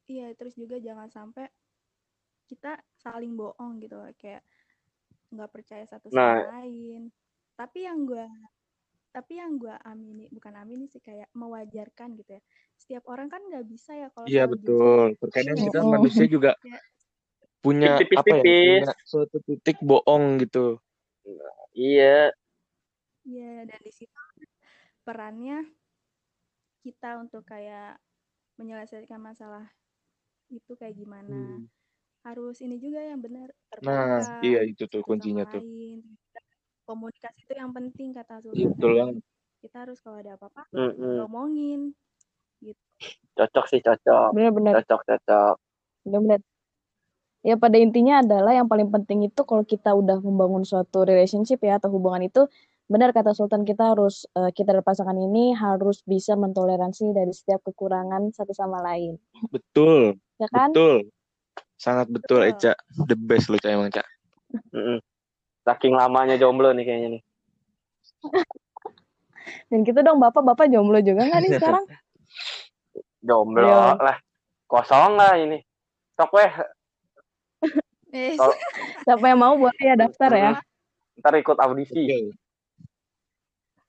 iya 0.09 0.31
terus 0.35 0.55
juga 0.57 0.79
jangan 0.79 1.07
sampai 1.09 1.47
kita 2.49 2.75
saling 2.99 3.33
bohong 3.39 3.79
gitu 3.79 3.95
loh 3.95 4.11
kayak 4.19 4.43
nggak 5.31 5.49
percaya 5.49 5.83
satu 5.87 6.11
Nah. 6.11 6.43
sama 6.43 6.61
lain 6.61 7.09
tapi 7.55 7.85
yang 7.87 8.03
gua 8.05 8.27
tapi 9.13 9.37
yang 9.37 9.61
gua 9.61 9.77
amini 9.85 10.25
bukan 10.33 10.57
amini 10.57 10.89
sih 10.89 10.99
kayak 11.01 11.29
mewajarkan 11.37 12.17
gitu 12.17 12.37
ya 12.37 12.41
setiap 12.77 13.03
orang 13.09 13.29
kan 13.29 13.41
nggak 13.45 13.65
bisa 13.69 13.93
ya 13.93 14.07
kalau 14.11 14.27
Iya 14.27 14.43
betul. 14.49 15.13
Terkadang 15.21 15.57
kita 15.57 15.79
Mm-mm. 15.81 15.93
manusia 15.93 16.25
juga 16.27 16.51
Ya. 16.67 16.79
punya 17.63 17.95
apa 17.95 18.03
ya? 18.03 18.03
Tipis-tipis. 18.03 18.83
Punya 18.83 18.93
suatu 19.07 19.37
titik 19.47 19.77
bohong 19.79 20.43
gitu. 20.43 20.83
Iya, 21.73 22.29
Iya, 23.23 23.63
dan 23.63 23.79
di 23.79 23.91
situ 23.95 24.19
perannya 25.07 25.63
kita 26.83 27.23
untuk 27.23 27.47
kayak 27.47 27.95
menyelesaikan 28.59 29.17
masalah 29.17 29.71
itu 30.53 30.73
kayak 30.77 30.93
gimana. 30.97 31.61
Harus 32.23 32.63
ini 32.63 32.79
juga 32.79 33.03
yang 33.03 33.19
benar 33.19 33.51
Hmm. 33.73 33.89
Nah, 33.89 34.21
terbuka 34.21 34.45
iya 34.45 34.61
itu 34.63 34.83
tuh 34.85 35.01
kuncinya 35.01 35.43
tuh. 35.49 35.59
lain. 35.59 36.05
Komunikasi 36.85 37.47
itu 37.47 37.53
yang 37.57 37.71
penting 37.73 38.13
kata 38.13 38.43
Sultan 38.43 38.69
betul 38.75 38.91
banget. 38.99 39.15
Kita 39.63 39.77
harus 39.87 39.97
kalau 40.03 40.17
ada 40.21 40.35
apa-apa 40.37 40.67
ngomongin. 40.71 41.95
cocok 43.33 43.65
sih 43.67 43.81
cocok, 43.83 44.31
Bener-bener. 44.31 44.77
cocok 44.79 45.01
cocok. 45.03 45.55
Bener-bener. 46.05 46.39
Ya 47.43 47.59
pada 47.59 47.75
intinya 47.75 48.23
adalah 48.23 48.55
yang 48.55 48.71
paling 48.71 48.87
penting 48.87 49.27
itu 49.27 49.43
kalau 49.43 49.67
kita 49.67 49.91
udah 49.91 50.23
membangun 50.23 50.63
suatu 50.63 51.03
relationship 51.03 51.59
ya 51.59 51.75
atau 51.75 51.91
hubungan 51.91 52.23
itu 52.23 52.47
benar 52.87 53.11
kata 53.11 53.35
Sultan 53.35 53.67
kita 53.67 53.91
harus 53.95 54.23
eh, 54.37 54.51
kita 54.55 54.79
dan 54.79 54.83
pasangan 54.85 55.17
ini 55.19 55.51
harus 55.51 56.03
bisa 56.07 56.39
mentoleransi 56.39 57.11
dari 57.11 57.35
setiap 57.35 57.59
kekurangan 57.67 58.31
satu 58.31 58.55
sama 58.55 58.79
lain. 58.79 59.19
Betul, 59.51 60.15
Ya 60.43 60.47
kan? 60.51 60.69
betul. 60.69 60.95
Sangat 61.79 62.07
betul, 62.11 62.43
Betul. 62.43 62.51
Eca. 62.51 62.73
The 63.07 63.15
best 63.15 63.47
lu, 63.47 63.55
Ca, 63.55 63.71
emang, 63.71 63.87
Ca. 63.87 64.03
Saking 65.63 65.95
lamanya 65.95 66.35
jomblo 66.35 66.75
nih 66.75 66.83
kayaknya 66.83 67.09
nih. 67.17 67.21
Dan 69.71 69.83
gitu 69.83 69.99
dong 69.99 70.19
Bapak-bapak 70.19 70.67
jomblo 70.67 70.99
juga 70.99 71.23
nggak 71.27 71.39
nih 71.39 71.51
sekarang? 71.59 71.83
Jomblo 73.23 73.67
Iya. 73.67 73.95
lah. 73.95 74.17
Kosong 74.67 75.15
lah 75.15 75.39
ini. 75.39 75.63
Sok 76.19 76.31
weh, 76.35 76.51
Eh, 78.13 78.37
Siapa 79.01 79.25
yang 79.25 79.41
mau 79.41 79.57
boleh 79.57 79.73
ya 79.81 79.97
daftar 79.97 80.29
ya. 80.29 80.51
ntar 81.17 81.33
ikut 81.33 81.57
audisi. 81.57 81.97
Oke. 81.97 82.19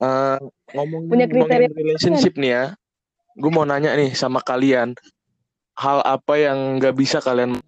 Eh, 0.01 0.39
ngomongin, 0.73 1.09
Punya 1.13 1.27
kriteria 1.29 1.69
ngomongin 1.69 1.77
relationship 1.77 2.35
nih 2.41 2.51
ya. 2.53 2.65
Gue 3.37 3.51
mau 3.53 3.69
nanya 3.69 3.93
nih 3.93 4.17
sama 4.17 4.41
kalian. 4.41 4.97
Hal 5.75 5.99
apa 6.07 6.35
yang 6.39 6.79
nggak 6.79 6.95
bisa 6.95 7.19
kalian 7.19 7.59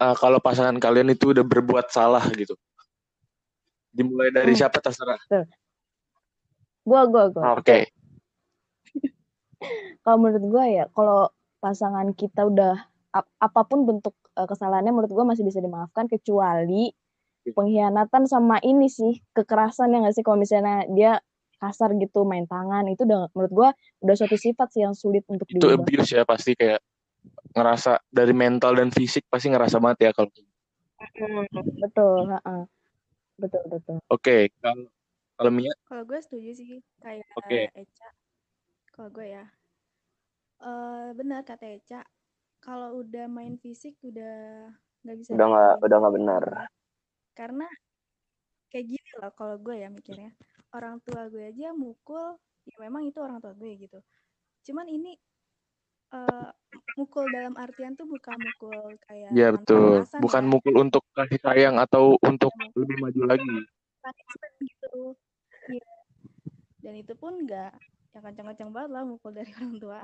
eh, 0.00 0.14
kalau 0.16 0.40
pasangan 0.40 0.76
kalian 0.80 1.12
itu 1.12 1.36
udah 1.36 1.44
berbuat 1.44 1.92
salah 1.92 2.24
gitu. 2.32 2.56
Dimulai 3.92 4.32
dari 4.32 4.56
Hmm. 4.56 4.60
siapa 4.64 4.80
terserah. 4.80 5.20
Gua 6.86 7.04
gua 7.04 7.28
gua. 7.28 7.60
Oke. 7.60 7.90
Kalau 10.00 10.16
menurut 10.16 10.44
gua 10.48 10.64
ya 10.64 10.84
kalau 10.96 11.28
pasangan 11.60 12.16
kita 12.16 12.48
udah 12.48 12.80
ap- 13.12 13.28
apa 13.36 13.60
pun 13.68 13.84
bentuk 13.84 14.16
eh, 14.32 14.48
kesalahannya 14.48 14.96
menurut 14.96 15.12
gua 15.12 15.28
masih 15.28 15.44
bisa 15.44 15.60
dimaafkan 15.60 16.08
kecuali 16.08 16.88
pengkhianatan 17.44 18.24
sama 18.24 18.56
ini 18.64 18.88
sih 18.88 19.20
kekerasan 19.36 19.92
ya 19.92 20.00
nggak 20.00 20.16
sih 20.16 20.24
kalau 20.24 20.40
misalnya 20.40 20.88
dia 20.88 21.20
kasar 21.60 21.92
gitu 22.00 22.24
main 22.24 22.48
tangan 22.48 22.88
itu 22.88 23.04
udah 23.04 23.28
menurut 23.36 23.52
gua 23.52 23.68
udah 24.00 24.14
suatu 24.16 24.40
sifat 24.40 24.72
sih 24.72 24.82
yang 24.82 24.96
sulit 24.96 25.28
untuk 25.28 25.44
Itu 25.46 25.68
diubah. 25.68 25.84
abuse 25.84 26.16
ya 26.16 26.24
pasti 26.24 26.56
kayak 26.56 26.80
ngerasa 27.52 28.00
dari 28.08 28.32
mental 28.32 28.80
dan 28.80 28.88
fisik 28.88 29.28
pasti 29.28 29.52
ngerasa 29.52 29.76
banget 29.76 30.08
ya 30.08 30.12
kalau. 30.16 30.32
Betul, 31.76 32.32
heeh. 32.32 32.62
Betul, 33.40 33.62
betul. 33.72 33.96
Oke, 34.12 34.52
kalau 34.60 34.88
kalau 35.40 35.50
Mia, 35.52 35.72
Kalau 35.88 36.04
gue 36.04 36.20
setuju 36.20 36.50
sih 36.52 36.84
kayak 37.00 37.24
Oke. 37.40 37.72
Eca. 37.72 38.08
Kalau 38.92 39.08
gue 39.08 39.26
ya, 39.32 39.44
eh 40.60 41.08
benar 41.16 41.44
kata 41.44 41.64
Eca. 41.76 42.04
Kalau 42.60 43.00
udah 43.00 43.24
main 43.28 43.56
fisik 43.56 43.96
udah 44.04 44.68
nggak 45.04 45.16
bisa. 45.16 45.30
Udah 45.32 45.46
nggak 45.48 45.74
udah 45.80 45.96
nggak 46.04 46.14
benar. 46.20 46.44
Karena 47.32 47.66
kayak 48.68 48.86
gini 48.86 49.10
loh 49.16 49.32
kalau 49.32 49.56
gue 49.56 49.76
ya 49.80 49.88
mikirnya. 49.88 50.36
Orang 50.70 51.02
tua 51.02 51.26
gue 51.26 51.50
aja 51.50 51.74
mukul, 51.74 52.38
ya 52.62 52.76
memang 52.78 53.02
itu 53.02 53.18
orang 53.18 53.42
tua 53.42 53.50
gue 53.58 53.74
gitu. 53.74 53.98
Cuman 54.70 54.86
ini 54.86 55.18
eh 56.10 56.50
mukul 56.98 57.26
dalam 57.30 57.54
artian 57.54 57.94
tuh 57.94 58.06
bukan 58.06 58.34
mukul 58.38 58.94
kayak 59.06 59.30
ya 59.34 59.50
betul. 59.54 60.02
Bukan 60.18 60.44
ya. 60.46 60.50
mukul 60.50 60.74
untuk 60.78 61.02
kasih 61.14 61.38
sayang 61.42 61.78
atau 61.78 62.14
untuk 62.22 62.50
Iya. 62.54 62.70
lebih 62.78 62.96
maju 63.02 63.22
lagi. 63.34 63.56
gitu. 64.62 65.14
Iya. 65.70 65.90
Dan 66.82 66.94
itu 66.98 67.12
pun 67.18 67.46
nggak 67.46 67.72
yang 68.10 68.22
kencang-kencang 68.26 68.70
banget 68.74 68.90
lah 68.90 69.02
mukul 69.06 69.30
dari 69.34 69.50
orang 69.58 69.74
tua. 69.78 70.00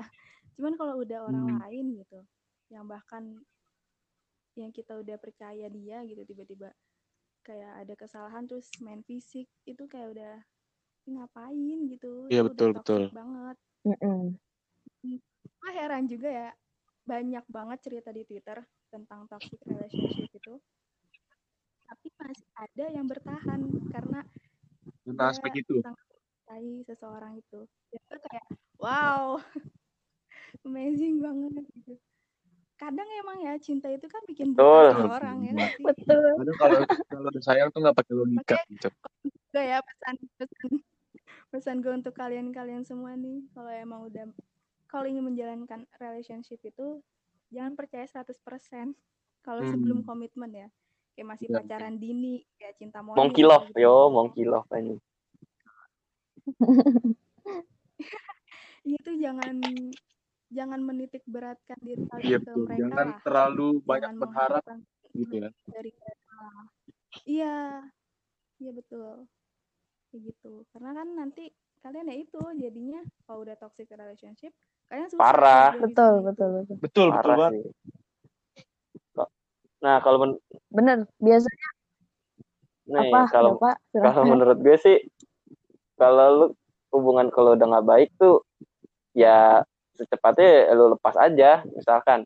Cuman 0.55 0.73
kalau 0.75 0.95
udah 0.99 1.19
orang 1.27 1.45
Hmm. 1.47 1.59
lain 1.63 1.85
gitu, 2.03 2.19
yang 2.71 2.87
bahkan 2.87 3.23
yang 4.57 4.73
kita 4.73 4.97
udah 4.97 5.15
percaya 5.21 5.69
dia 5.69 6.01
gitu 6.03 6.25
tiba-tiba 6.25 6.73
kayak 7.45 7.85
ada 7.85 7.93
kesalahan 7.93 8.43
terus 8.49 8.73
main 8.81 9.05
fisik 9.05 9.45
itu 9.69 9.83
kayak 9.85 10.17
udah 10.17 10.33
"Ini 10.41 10.56
ngapain 11.11 11.79
gitu. 11.87 12.27
Iya, 12.27 12.41
betul, 12.47 12.75
betul. 12.75 13.01
banget. 13.15 13.57
Gue 15.57 15.71
heran 15.71 16.05
juga 16.07 16.29
ya 16.29 16.49
banyak 17.07 17.45
banget 17.47 17.79
cerita 17.87 18.09
di 18.11 18.27
Twitter 18.27 18.59
tentang 18.91 19.27
toxic 19.31 19.59
relationship 19.63 20.27
itu. 20.35 20.59
tapi 21.87 22.11
masih 22.19 22.43
ada 22.59 22.85
yang 22.91 23.07
bertahan 23.07 23.63
karena 23.95 24.19
tentang 25.07 25.31
aspek 25.31 25.63
itu 25.63 25.79
mencintai 25.79 26.83
seseorang 26.83 27.39
itu 27.39 27.63
itu 27.95 28.15
kayak 28.27 28.47
wow 28.75 29.39
amazing 30.67 31.23
banget 31.23 31.63
gitu 31.79 31.95
kadang 32.75 33.07
emang 33.23 33.39
ya 33.39 33.55
cinta 33.55 33.87
itu 33.87 34.05
kan 34.05 34.21
bikin 34.27 34.51
Betul. 34.53 35.09
orang 35.09 35.47
ya? 35.47 35.55
Betul. 35.81 36.27
kadang 36.43 36.57
kalau 36.59 36.79
kalau 37.09 37.29
sayang 37.41 37.71
tuh 37.71 37.79
nggak 37.81 37.97
pakai 37.97 38.13
logika 38.13 38.55
gitu 38.67 38.91
juga 39.23 39.61
ya 39.63 39.77
pesan 39.81 40.15
pesan 40.37 40.69
pesan 41.47 41.79
gue 41.79 41.93
untuk 41.93 42.11
kalian-kalian 42.13 42.83
semua 42.83 43.15
nih 43.15 43.47
kalau 43.55 43.71
emang 43.71 44.01
udah 44.05 44.25
kalau 44.87 45.07
ingin 45.07 45.23
menjalankan 45.23 45.87
relationship 45.99 46.59
itu 46.63 46.99
jangan 47.51 47.75
percaya 47.79 48.03
100% 48.03 48.95
kalau 49.41 49.63
Hmm. 49.63 49.71
sebelum 49.71 49.99
komitmen 50.03 50.51
ya 50.51 50.67
kayak 51.15 51.27
masih 51.33 51.47
Ya. 51.47 51.63
pacaran 51.63 51.95
dini 51.97 52.43
kayak 52.59 52.75
cinta 52.77 52.99
monyet 52.99 53.19
Monkey 53.19 53.43
love, 53.43 53.67
gitu. 53.71 53.79
yo, 53.81 53.95
monkey 54.11 54.43
love 54.43 54.67
ini. 54.75 54.95
itu 58.87 59.11
jangan 59.19 59.55
jangan 60.47 60.79
menitik 60.79 61.23
beratkan 61.27 61.75
diri 61.83 62.07
kalian 62.07 62.23
iya 62.23 62.37
ke 62.39 62.51
mereka 62.55 62.79
jangan 62.79 63.07
lah 63.11 63.19
terlalu 63.19 63.67
banyak 63.83 63.99
jangan 63.99 64.15
berharap 64.15 64.63
mengharapkan 64.63 64.79
gitu 65.11 65.33
ya 65.43 65.49
dari 65.67 65.91
mereka 65.91 66.39
iya 67.27 67.55
iya 68.63 68.71
betul 68.71 69.27
kayak 70.11 70.21
gitu 70.33 70.63
karena 70.71 70.91
kan 70.95 71.07
nanti 71.13 71.51
kalian 71.83 72.09
ya 72.09 72.15
itu 72.17 72.41
jadinya 72.57 73.01
kalau 73.27 73.43
udah 73.45 73.55
toxic 73.59 73.87
relationship 73.91 74.51
kalian 74.87 75.07
susah 75.11 75.23
Parah. 75.23 75.71
Betul, 75.75 76.13
betul, 76.23 76.49
betul. 76.63 76.75
betul 76.79 76.79
betul 76.79 77.05
Parah 77.11 77.35
banget 77.37 77.51
sih. 77.53 77.63
Nah, 79.77 80.01
kalau 80.01 80.17
men- 80.25 80.41
Bener. 80.73 81.05
Biasanya 81.21 81.69
nih, 82.87 83.11
apa? 83.13 83.21
kalau 83.29 83.59
kalau 83.93 84.23
menurut 84.25 84.57
gue 84.63 84.77
sih 84.79 84.97
kalau 85.99 86.25
lu 86.33 86.45
hubungan 86.95 87.27
kalau 87.29 87.53
udah 87.53 87.67
nggak 87.67 87.87
baik 87.87 88.09
tuh 88.15 88.41
ya 89.11 89.59
secepatnya 89.99 90.71
lu 90.71 90.95
lepas 90.95 91.19
aja 91.19 91.67
misalkan 91.67 92.23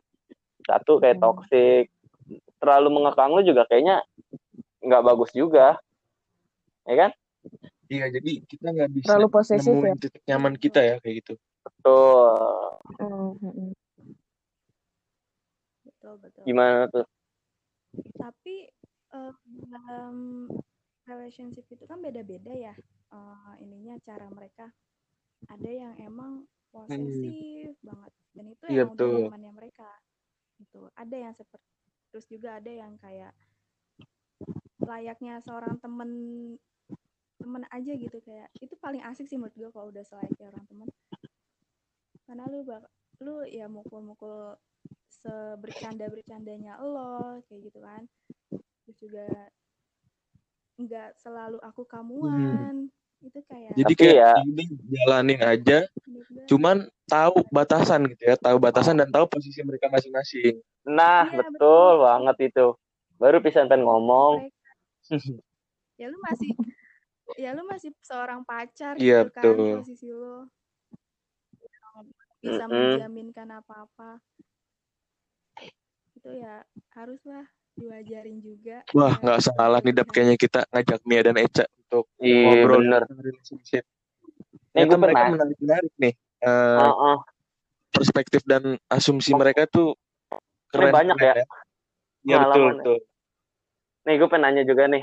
satu 0.62 1.02
kayak 1.02 1.18
Hmm. 1.18 1.34
toxic 1.34 1.90
terlalu 2.62 3.02
mengekang 3.02 3.34
lu 3.34 3.42
juga 3.42 3.66
kayaknya 3.66 4.06
nggak 4.86 5.02
bagus 5.02 5.34
juga 5.34 5.82
ya 6.86 6.94
kan 6.94 7.10
iya 7.92 8.06
jadi 8.08 8.32
kita 8.48 8.66
nggak 8.72 8.90
bisa 8.96 9.06
Terlalu 9.12 9.28
posesif 9.28 9.68
ya. 9.68 9.72
nemuin 9.76 9.98
titik 10.00 10.22
nyaman 10.24 10.54
kita 10.56 10.80
ya 10.80 10.96
kayak 11.04 11.14
gitu. 11.20 11.32
Tuh 11.84 12.80
Hmm, 12.98 13.36
hmm, 13.38 13.52
hmm. 13.52 13.72
betul 15.86 16.14
betul. 16.24 16.42
Gimana 16.48 16.88
tuh? 16.88 17.06
Tapi 18.16 18.56
eh, 19.12 19.32
dalam 19.68 20.48
relationship 21.04 21.68
itu 21.68 21.84
kan 21.84 22.00
beda-beda 22.00 22.52
ya. 22.52 22.74
Eh, 23.12 23.52
ininya 23.62 24.00
cara 24.02 24.26
mereka. 24.32 24.72
Ada 25.50 25.70
yang 25.70 25.94
emang 26.00 26.46
posesif 26.72 27.76
banget 27.84 28.12
dan 28.32 28.44
itu 28.48 28.64
Iya, 28.72 28.82
emang 28.88 28.94
udah 28.96 29.04
betul. 29.04 29.22
zamannya 29.28 29.52
mereka 29.52 29.90
gitu. 30.58 30.80
Ada 30.96 31.16
yang 31.28 31.34
seperti 31.36 31.68
terus 32.12 32.26
juga 32.28 32.60
ada 32.60 32.68
yang 32.68 32.92
kayak 33.00 33.32
layaknya 34.84 35.40
seorang 35.40 35.80
temen 35.80 36.10
temen 37.42 37.62
aja 37.68 37.92
gitu 37.98 38.18
kayak 38.22 38.48
itu 38.62 38.74
paling 38.78 39.02
asik 39.02 39.26
sih 39.26 39.34
menurut 39.34 39.54
gue 39.58 39.70
kalau 39.74 39.90
udah 39.90 40.04
selayaknya 40.06 40.46
orang 40.48 40.64
temen. 40.70 40.88
Karena 42.22 42.46
lu 42.46 42.62
bak 42.62 42.86
lu 43.18 43.42
ya 43.50 43.66
mukul-mukul 43.66 44.54
sebercanda 45.10 46.06
bercandanya 46.06 46.78
lo 46.78 47.42
kayak 47.50 47.60
gitu 47.66 47.78
kan. 47.82 48.02
Terus 48.86 48.96
juga 49.02 49.26
nggak 50.78 51.10
selalu 51.20 51.58
aku 51.60 51.82
kamuan 51.84 52.88
itu 53.22 53.38
kayak 53.46 53.76
jadi 53.78 53.92
kayak 53.94 54.16
ya- 54.18 54.42
ini 54.42 54.64
jalanin 54.90 55.40
aja 55.46 55.78
cuman 56.50 56.90
tahu 57.06 57.46
batasan 57.54 58.10
gitu 58.10 58.34
ya 58.34 58.34
tahu 58.34 58.58
batasan 58.58 58.98
dan 58.98 59.08
tahu 59.12 59.30
posisi 59.30 59.62
mereka 59.62 59.86
masing-masing. 59.92 60.58
Nah 60.82 61.28
Iya, 61.30 61.38
betul, 61.46 61.54
betul. 61.54 62.02
banget 62.02 62.36
itu. 62.50 62.66
Baru 63.22 63.38
pisan 63.38 63.70
pengen 63.70 63.86
ngomong. 63.86 64.42
Mereka 64.42 64.58
ya 66.00 66.06
lu 66.10 66.18
masih 66.26 66.50
ya 67.36 67.50
lu 67.52 67.62
masih 67.64 67.90
seorang 68.00 68.42
pacar 68.42 68.96
Iya, 68.96 69.24
gitu 69.24 69.32
kan 69.32 69.44
betul. 69.44 69.80
posisi 69.80 70.08
lu 70.08 70.46
bisa 72.42 72.64
Mm-mm. 72.66 72.74
menjaminkan 72.74 73.48
apa-apa 73.52 74.18
itu 76.16 76.28
ya 76.32 76.64
haruslah 76.92 77.46
diwajarin 77.76 78.38
juga 78.42 78.82
wah 78.92 79.14
Ya, 79.14 79.22
nggak 79.22 79.40
salah 79.42 79.78
nih 79.80 79.94
dap 79.94 80.08
kayaknya 80.10 80.36
kita 80.36 80.60
ngajak 80.68 81.00
Mia 81.06 81.22
dan 81.22 81.36
Eca 81.38 81.64
untuk 81.86 82.04
iya 82.18 82.42
ngobrol 82.44 82.80
bener 82.82 83.02
tentang 83.06 83.20
relationship 83.22 83.84
nih 84.72 84.82
Ternyata 84.82 84.88
gue 84.88 84.98
mereka 84.98 85.14
pernah 85.20 85.32
menarik-menarik 85.36 85.92
nih 86.00 86.14
Eh, 86.42 86.78
Heeh. 86.82 87.16
perspektif 87.94 88.42
dan 88.42 88.62
asumsi 88.90 89.30
Oh. 89.30 89.38
mereka 89.38 89.62
tuh 89.70 89.94
keren 90.74 90.90
banyak 90.90 91.14
keren 91.14 91.36
ya. 91.38 91.46
Iya 92.26 92.36
betul 92.42 92.42
Pengalaman 92.50 92.74
ya. 92.74 92.74
betul 92.82 92.98
nih 94.02 94.14
gue 94.18 94.28
pengen 94.28 94.42
nanya 94.42 94.62
juga 94.66 94.84
nih 94.90 95.02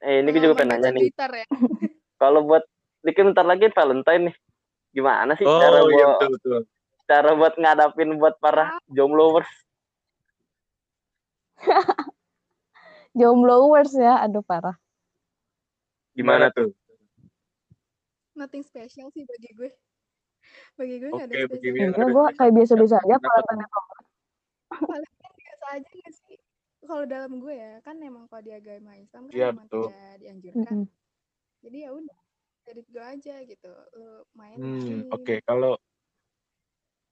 eh 0.00 0.24
ini 0.24 0.28
gue 0.32 0.40
juga 0.40 0.56
pengen 0.64 0.80
nanya 0.80 0.90
nih. 0.96 1.12
ya 1.12 1.46
kalau 2.22 2.40
buat 2.48 2.64
kan 3.04 3.24
bentar 3.32 3.44
lagi 3.44 3.68
Valentine 3.72 4.32
nih. 4.32 4.36
Gimana 4.90 5.38
sih 5.38 5.46
cara 5.46 5.80
oh 5.84 5.88
iya 5.92 6.06
buat 6.08 6.18
betul 6.18 6.30
betul. 6.36 6.60
cara 7.06 7.30
buat 7.36 7.54
ngadapin 7.56 8.10
buat 8.18 8.34
para 8.42 8.80
jombloers? 8.90 9.48
Jombloers 13.10 13.90
ya, 13.98 14.22
aduh 14.22 14.42
parah. 14.46 14.78
gimana 16.14 16.46
tuh? 16.54 16.70
Nothing 18.38 18.62
special 18.62 19.10
sih 19.10 19.26
bagi 19.26 19.50
gue. 19.58 19.70
Bagi 20.78 20.96
gue 21.02 21.10
nggak 21.10 21.26
Oke, 21.26 21.36
ada 21.38 21.50
bagi 21.50 21.68
spesial 21.74 22.08
gue 22.08 22.24
kayak 22.38 22.52
biasa-biasa 22.54 22.96
aja 23.02 23.16
kalau 23.18 23.42
paling 24.86 25.12
kan 25.18 25.32
biasa 25.34 25.66
aja 25.74 25.88
nggak 25.90 26.14
sih 26.14 26.29
kalau 26.80 27.04
dalam 27.04 27.32
gue 27.38 27.54
ya 27.54 27.72
kan 27.80 27.96
emang 28.00 28.24
kalau 28.26 28.42
di 28.42 28.52
agama 28.52 28.96
Islam 28.96 29.28
kan 29.28 29.34
Iya, 29.34 29.48
emang 29.52 29.66
betul. 29.68 29.84
tidak 29.88 30.12
dianjurkan 30.18 30.74
Mm-mm. 30.76 30.86
jadi 31.60 31.78
ya 31.84 31.90
udah 31.92 32.18
jadi 32.60 32.80
go 32.88 33.00
aja 33.02 33.34
gitu 33.44 33.72
lo 33.96 34.10
main 34.32 34.56
hmm 34.56 35.00
oke 35.10 35.34
kalau 35.44 35.74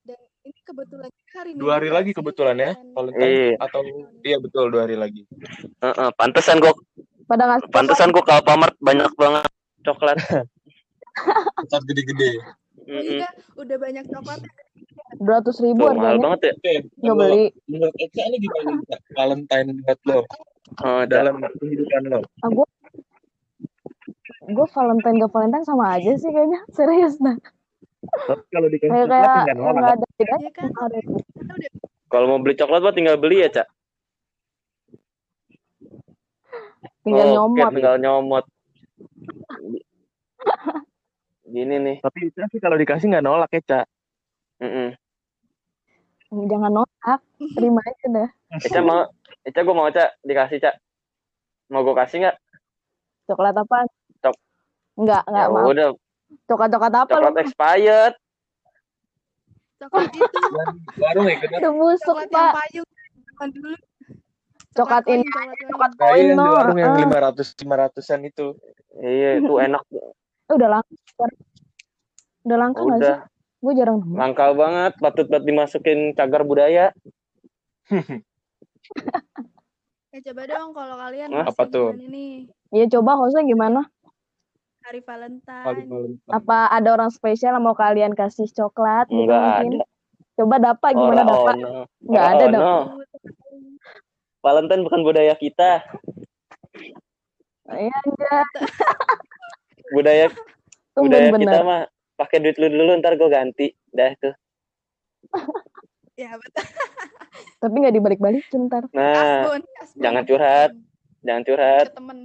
dan 0.02 0.16
ini 0.40 0.61
kebetulan 0.64 1.11
hari 1.37 1.50
dua 1.52 1.72
hari 1.76 1.90
lagi 1.92 2.11
kebetulan 2.16 2.57
ya 2.57 2.72
Valentine 2.96 3.35
Iya. 3.52 3.61
atau 3.61 3.81
iya 4.24 4.37
betul 4.40 4.72
dua 4.72 4.88
hari 4.88 4.96
lagi 4.96 5.22
Heeh, 5.85 6.11
pantesan 6.16 6.59
gue 6.59 6.72
Pada 7.28 7.44
ngasih 7.44 7.68
pantesan 7.68 8.09
gue 8.09 8.22
ke 8.24 8.33
Alfamart 8.33 8.72
banyak 8.81 9.12
banget 9.20 9.44
coklat 9.85 10.16
tetap 11.61 11.83
gede-gede 11.85 12.40
Oh 12.88 12.96
Mm-mm. 12.96 13.20
iya, 13.20 13.28
udah 13.52 13.76
banyak 13.76 14.04
coklat 14.09 14.40
dua 15.18 15.42
ratus 15.42 15.57
ribu 15.61 15.83
Tuh, 15.83 15.92
mahal 15.94 16.16
harganya. 16.16 16.24
banget 16.24 16.40
ya. 16.40 16.52
Nggak 17.02 17.16
beli. 17.18 17.44
menurut 17.66 17.94
Eca 17.98 18.22
ini 18.26 18.37
gimana? 18.38 18.72
Valentine 19.14 19.68
buat 19.83 20.00
lo? 20.07 20.20
Oh, 20.78 21.02
da- 21.04 21.26
dalam 21.26 21.37
kehidupan 21.59 22.02
lo? 22.07 22.20
Ah, 22.42 22.50
gue 22.50 22.66
gue 24.48 24.66
Valentine 24.72 25.16
gak 25.20 25.33
Valentine 25.35 25.66
sama 25.66 25.85
aja 25.98 26.12
sih 26.16 26.31
kayaknya. 26.31 26.61
Serius 26.76 27.18
dah 27.18 27.37
tapi 28.28 28.44
kalau 28.52 28.68
dikasih 28.68 28.92
kayak 28.92 29.07
coklat 29.09 29.28
kayak 29.28 29.44
nggak 29.44 29.57
nolak. 29.57 29.72
nggak 29.74 29.96
ada 29.96 30.07
bedanya. 30.16 30.48
Ya 30.48 30.50
kan 30.52 30.66
kita 30.68 30.81
udah 30.85 31.00
kalau 32.09 32.26
mau 32.28 32.40
beli 32.40 32.54
coklat 32.57 32.81
mah 32.81 32.94
tinggal 32.96 33.16
beli 33.20 33.37
ya 33.44 33.48
cak 33.52 33.68
tinggal 37.04 37.26
Oke, 37.26 37.35
nyomot. 37.37 37.70
tinggal 37.72 37.96
nyomot. 37.96 38.44
Gini 41.48 41.76
nih. 41.81 41.96
Tapi 42.04 42.18
Eca 42.28 42.44
sih 42.52 42.61
kalau 42.61 42.76
dikasih 42.76 43.09
nggak 43.09 43.24
nolak 43.24 43.50
ya 43.52 43.62
Ca. 43.64 43.81
Mm-mm. 44.61 44.88
Jangan 46.28 46.70
nolak 46.74 47.20
terima 47.56 47.80
aja 47.80 48.06
dah. 48.06 48.28
Eca 48.54 48.80
mau 48.80 49.08
Eca 49.42 49.60
gue 49.60 49.74
mau 49.74 49.88
cak 49.88 50.20
dikasih 50.22 50.58
cak 50.58 50.74
mau 51.68 51.80
gue 51.80 51.94
kasih 51.96 52.18
nggak? 52.22 52.36
Coklat 53.26 53.56
apa 53.56 53.76
Cok- 54.18 54.40
nggak 54.98 55.22
nggak 55.24 55.46
ya 55.46 55.52
mau. 55.52 55.68
udah. 55.68 55.88
Coklat 56.44 56.68
coklat 56.70 56.94
apa 56.94 57.08
lu? 57.08 57.14
coklat 57.16 57.36
expired. 57.42 58.14
Coklat 59.78 60.08
itu. 60.10 60.40
Warung 60.98 61.26
ya 61.26 61.36
udah 61.38 61.72
busuk 61.72 62.16
coklat 62.18 62.28
yang 62.28 62.52
pak 62.52 62.66
Coklat 64.76 65.04
ini. 65.06 65.24
coklat 65.66 65.92
koin. 65.96 66.26
no 66.34 66.44
warung 66.52 66.78
yang 66.78 66.92
Ah, 66.92 67.00
lima 67.00 67.16
ratus 67.22 67.56
lima 67.56 67.74
ratusan 67.78 68.20
itu. 68.22 68.52
Iya 68.94 69.40
itu 69.40 69.52
enak. 69.56 69.82
Eh, 69.88 70.52
udah 70.52 70.68
langka 70.70 70.92
sekarang. 71.06 71.38
udah 72.40 72.56
langka 72.56 72.80
nggak 72.80 73.00
sih 73.00 73.16
gue 73.58 73.72
jarang 73.74 73.98
nemu. 73.98 74.14
Langka 74.14 74.50
banget 74.52 74.92
patut 74.96 75.26
buat 75.26 75.42
dimasukin 75.42 76.12
cagar 76.12 76.42
budaya. 76.42 76.94
Ya 80.08 80.24
coba 80.24 80.42
dong 80.48 80.72
kalau 80.72 80.96
kalian 80.96 81.28
Hah, 81.30 81.44
masih 81.44 81.52
apa 81.52 81.62
tuh? 81.68 81.88
ini. 81.94 82.48
Iya 82.70 82.88
coba 82.90 83.14
hostnya 83.14 83.44
gimana? 83.44 83.84
Hari 84.80 85.04
Valentine. 85.04 85.62
Paling 85.62 85.86
Valentine. 85.86 86.32
apa 86.32 86.58
ada 86.72 86.88
orang 86.90 87.12
spesial 87.12 87.52
yang 87.52 87.62
mau 87.62 87.76
kalian 87.76 88.16
kasih 88.16 88.48
coklat? 88.48 89.04
Gitu 89.06 89.28
Nggak 89.28 89.38
mungkin? 89.38 89.72
ada. 89.74 89.84
coba 90.32 90.56
dapat 90.64 90.92
gimana 90.92 91.12
Ora 91.18 91.22
dapat 91.28 91.54
ono. 91.56 91.70
nggak 92.00 92.24
Ora 92.24 92.32
ada 92.32 92.44
dapat 92.48 92.86
Valentine 94.40 94.82
bukan 94.82 95.00
budaya 95.02 95.34
kita. 95.34 95.70
Iya 97.68 97.96
enggak. 98.00 98.48
budaya 99.90 100.26
Tumben 100.96 101.04
budaya 101.04 101.28
kita 101.28 101.36
bener. 101.36 101.62
mah 101.62 101.82
pakai 102.18 102.42
duit 102.42 102.59
lu 102.59 102.66
dulu 102.66 102.98
ntar 102.98 103.14
gue 103.14 103.28
ganti 103.28 103.66
dah 103.88 104.11
tuh 104.18 104.35
Ya 106.18 106.35
betul. 106.35 106.66
Tapi 107.62 107.74
nggak 107.78 107.94
dibalik-balikin 107.94 108.66
ntar. 108.66 108.90
nah 108.90 109.46
Kasbon, 109.46 109.62
kasbon. 109.72 110.02
jangan 110.02 110.22
curhat. 110.26 110.70
jangan 111.22 111.42
curhat 111.46 111.87
Ke 111.87 111.94
temen. 111.94 112.18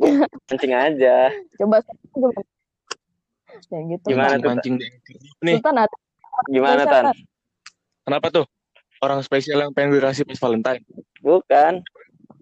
mancing 0.48 0.72
aja 0.72 1.16
Coba 1.54 1.76
coba. 2.08 2.28
Ya 3.68 3.78
gitu. 3.86 4.04
Gimana 4.08 4.40
tuh, 4.40 4.48
mancing. 4.48 4.74
Nih, 5.44 5.60
Sultan 5.60 5.76
gimana 6.48 6.82
tan 6.84 7.04
kenapa 8.02 8.26
tuh? 8.30 8.46
Orang 8.98 9.20
spesial 9.20 9.60
yang 9.60 9.76
pengen 9.76 9.92
gue 9.92 10.00
kasih 10.00 10.24
pas 10.24 10.40
Valentine. 10.40 10.80
bukan 11.20 11.84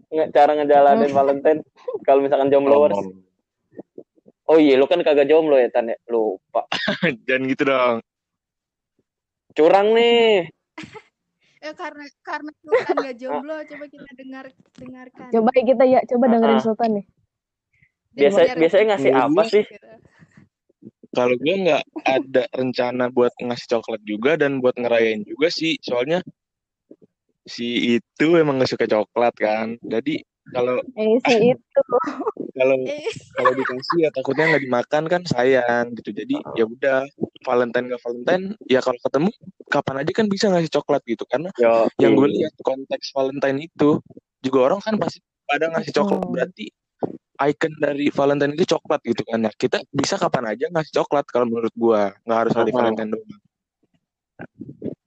nggak 0.06 0.30
cara 0.30 0.54
ngejalanin 0.54 1.10
Valentine 1.10 1.60
kalau 2.06 2.22
misalkan 2.22 2.46
jombloers 2.46 2.94
oh 4.46 4.58
iya 4.58 4.74
lu 4.74 4.86
kan 4.86 5.02
kagak 5.02 5.26
jomblo 5.26 5.56
ya 5.56 5.68
tan 5.68 5.90
ya 5.90 5.96
lupa 6.06 6.66
Jangan 7.26 7.42
gitu 7.46 7.62
dong. 7.64 7.96
curang 9.52 9.88
nih 9.92 10.46
Eh 11.64 11.72
karena 11.80 12.04
karena 12.20 12.50
Sultan 12.60 12.96
gak 13.00 13.16
jomblo, 13.16 13.56
coba 13.64 13.84
kita 13.88 14.10
dengar 14.12 14.44
dengarkan. 14.76 15.28
Coba 15.32 15.50
kita 15.56 15.84
ya, 15.88 16.00
coba 16.04 16.24
dengerin 16.28 16.60
Ah. 16.60 16.62
Sultan 16.62 16.90
nih. 17.00 17.06
biasa 18.12 18.40
biasanya 18.54 18.84
ngasih 18.92 19.12
Dulu. 19.12 19.24
apa 19.24 19.42
sih 19.44 19.64
Gitu. 19.64 19.88
Kalau 21.10 21.32
gue 21.32 21.54
nggak 21.56 21.82
ada 22.04 22.44
rencana 22.52 23.04
buat 23.08 23.32
ngasih 23.40 23.66
coklat 23.72 24.02
juga 24.04 24.36
dan 24.36 24.60
buat 24.60 24.76
ngerayain 24.76 25.24
juga 25.24 25.48
sih. 25.48 25.80
Soalnya 25.80 26.20
si 27.42 27.96
itu 27.96 28.26
emang 28.36 28.60
gak 28.60 28.68
suka 28.68 28.84
coklat 28.84 29.32
kan. 29.32 29.80
Jadi 29.80 30.20
kalau 30.52 30.76
Eh 30.92 31.16
si 31.24 31.34
itu. 31.56 31.80
Kalau 32.56 32.76
Eh, 32.88 33.04
kalau 33.36 33.52
dikasih 33.52 33.98
ya 34.00 34.10
takutnya 34.10 34.44
nggak 34.56 34.64
dimakan 34.64 35.02
kan 35.12 35.22
sayang 35.28 35.92
gitu. 36.00 36.10
Jadi 36.16 36.34
ya 36.56 36.64
udah 36.64 37.04
Valentine 37.44 37.92
gak 37.92 38.02
Valentine 38.02 38.44
ya 38.66 38.80
kalau 38.80 38.98
ketemu 39.04 39.30
kapan 39.68 39.96
aja 40.02 40.12
kan 40.16 40.26
bisa 40.26 40.46
ngasih 40.48 40.72
coklat 40.72 41.02
gitu. 41.04 41.24
Karena 41.28 41.52
yo. 41.60 41.86
yang 42.00 42.16
gue 42.16 42.28
lihat 42.32 42.54
konteks 42.64 43.12
Valentine 43.12 43.68
itu 43.68 44.00
juga 44.40 44.58
orang 44.72 44.80
kan 44.80 44.96
pasti 44.96 45.20
pada 45.44 45.68
ngasih 45.70 45.92
coklat. 45.92 46.20
Hmm. 46.24 46.32
berarti 46.32 46.66
icon 47.36 47.72
dari 47.76 48.06
Valentine 48.08 48.52
itu 48.56 48.64
coklat 48.72 49.00
gitu 49.04 49.22
kan 49.28 49.44
ya. 49.44 49.52
Kita 49.52 49.78
bisa 49.92 50.16
kapan 50.16 50.56
aja 50.56 50.64
ngasih 50.72 50.92
coklat 51.04 51.28
kalau 51.28 51.44
menurut 51.46 51.74
gua. 51.76 52.16
Nggak 52.24 52.38
harus 52.48 52.54
hari 52.56 52.70
Hmm. 52.72 52.78
Valentine 52.80 53.10
doang. 53.12 53.40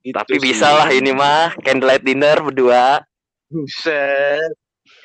Itu 0.00 0.16
tapi 0.16 0.38
sih. 0.38 0.42
bisa 0.42 0.68
lah 0.70 0.88
ini 0.94 1.10
mah 1.12 1.52
candlelight 1.60 2.06
dinner 2.06 2.38
berdua. 2.40 3.02
Buset 3.50 4.54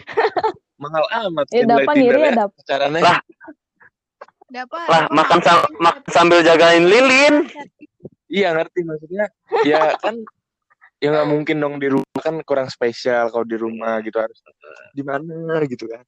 mahal 0.76 1.06
amat 1.28 1.46
Eh 1.52 1.64
candlelight 1.64 1.88
dapat 1.88 1.96
ngiri 1.96 2.20
ya 2.20 2.26
ya 2.26 2.32
dap. 2.36 2.52
caranya 2.68 3.00
Lah. 3.00 3.20
dapat. 4.52 4.86
lah 4.88 5.04
dapat. 5.06 5.16
makan 5.16 5.40
sam 5.42 5.60
makan 5.80 6.02
sambil 6.12 6.40
jagain 6.44 6.86
lilin 6.86 7.36
iya 8.28 8.52
ngerti 8.54 8.80
maksudnya 8.84 9.26
ya 9.64 9.96
kan 10.00 10.16
ya 11.00 11.08
nggak 11.12 11.28
mungkin 11.30 11.58
dong 11.60 11.76
di 11.78 11.88
rumah 11.92 12.22
kan 12.22 12.40
kurang 12.44 12.68
spesial 12.72 13.30
kalau 13.30 13.46
di 13.46 13.58
rumah 13.60 14.00
gitu 14.02 14.18
harus 14.20 14.40
di 14.96 15.04
mana 15.04 15.62
gitu 15.68 15.86
kan 15.88 16.02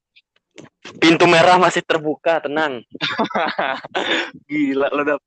pintu 0.98 1.28
merah 1.30 1.60
masih 1.62 1.84
terbuka 1.86 2.42
tenang 2.42 2.82
gila 4.50 4.88
lo 4.90 5.04
dap 5.06 5.22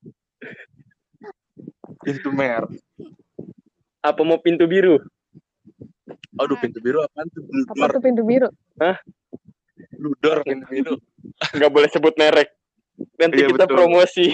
pintu 2.03 2.29
merah 2.33 2.67
apa 4.01 4.21
mau 4.25 4.41
pintu 4.41 4.65
biru 4.65 4.97
aduh 6.37 6.57
pintu 6.57 6.79
biru 6.79 6.99
apaan 7.01 7.27
tuh? 7.29 7.43
Apa 7.43 7.73
ludor. 7.73 7.89
tuh 7.95 8.01
pintu 8.01 8.21
biru? 8.23 8.49
ludor 9.97 10.37
pintu 10.43 10.65
biru. 10.67 10.93
nggak 11.53 11.71
boleh 11.71 11.89
sebut 11.89 12.13
merek. 12.15 12.49
Nanti 13.17 13.41
Iya, 13.41 13.47
kita 13.49 13.65
betul. 13.65 13.75
promosi. 13.77 14.25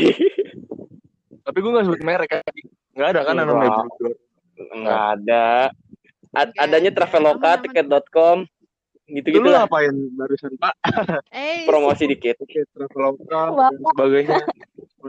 Tapi 1.46 1.58
gue 1.58 1.72
nggak 1.72 1.88
sebut 1.88 2.02
merek 2.04 2.30
kan? 2.30 2.44
Nggak 2.96 3.10
ada 3.16 3.22
kan 3.24 3.34
namanya 3.38 3.70
ludor? 3.88 4.14
Nggak 4.58 5.02
ada. 5.16 5.46
Ad- 6.36 6.58
adanya 6.60 6.92
ada. 6.92 6.98
traveloka 6.98 7.52
tiket.com 7.64 8.38
gitu 9.08 9.32
itu 9.32 9.40
gitu 9.40 9.48
lu 9.48 9.56
lah. 9.56 9.64
ngapain 9.64 9.96
barusan 10.20 10.52
pak? 10.60 10.76
Eh, 11.32 11.64
promosi 11.64 12.12
dikit. 12.12 12.36
Oke, 12.44 12.68
Traveloka 12.76 13.56
dan 13.56 13.80
sebagainya 13.96 14.38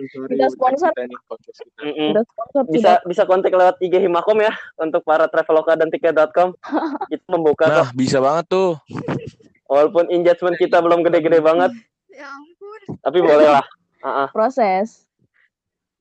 sponsori 0.00 0.30
Kita 0.30 0.46
sponsor. 0.48 0.90
kita 0.90 1.02
nih 1.04 1.18
podcast 1.24 1.58
kita. 1.60 1.80
Mm-mm. 1.82 2.10
Udah 2.10 2.24
sponsor 2.24 2.62
bisa 2.68 2.90
bisa 3.02 3.22
kontak 3.24 3.50
lewat 3.50 3.76
IG 3.78 3.94
Himakom 3.98 4.38
ya 4.38 4.50
untuk 4.76 5.02
para 5.02 5.26
traveloka 5.26 5.74
dan 5.74 5.88
tiket.com 5.88 6.54
kita 7.10 7.24
membuka 7.26 7.64
kok 7.64 7.76
Nah, 7.80 7.90
bisa 7.92 8.18
banget 8.18 8.44
tuh. 8.46 8.70
walaupun 9.64 10.08
engagement 10.08 10.54
kita 10.54 10.78
belum 10.78 11.02
gede-gede 11.02 11.38
banget 11.38 11.72
ya 12.08 12.24
ampun. 12.26 12.80
tapi 13.00 13.18
boleh 13.18 13.48
lah 13.50 13.66
Ah, 13.98 14.24
ah. 14.24 14.28
proses. 14.28 15.02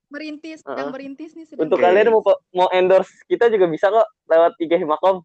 Merintis, 0.08 0.62
Uh-uh. 0.62 0.72
sedang 0.72 0.90
merintis 0.90 1.34
nih 1.34 1.44
sedang 1.44 1.66
untuk 1.66 1.82
kalian 1.82 2.08
mau 2.08 2.24
mau 2.54 2.70
endorse 2.72 3.12
kita 3.26 3.50
juga 3.50 3.66
bisa 3.66 3.90
kok 3.90 4.08
lewat 4.26 4.56
IG 4.56 4.78
Himakom 4.78 5.20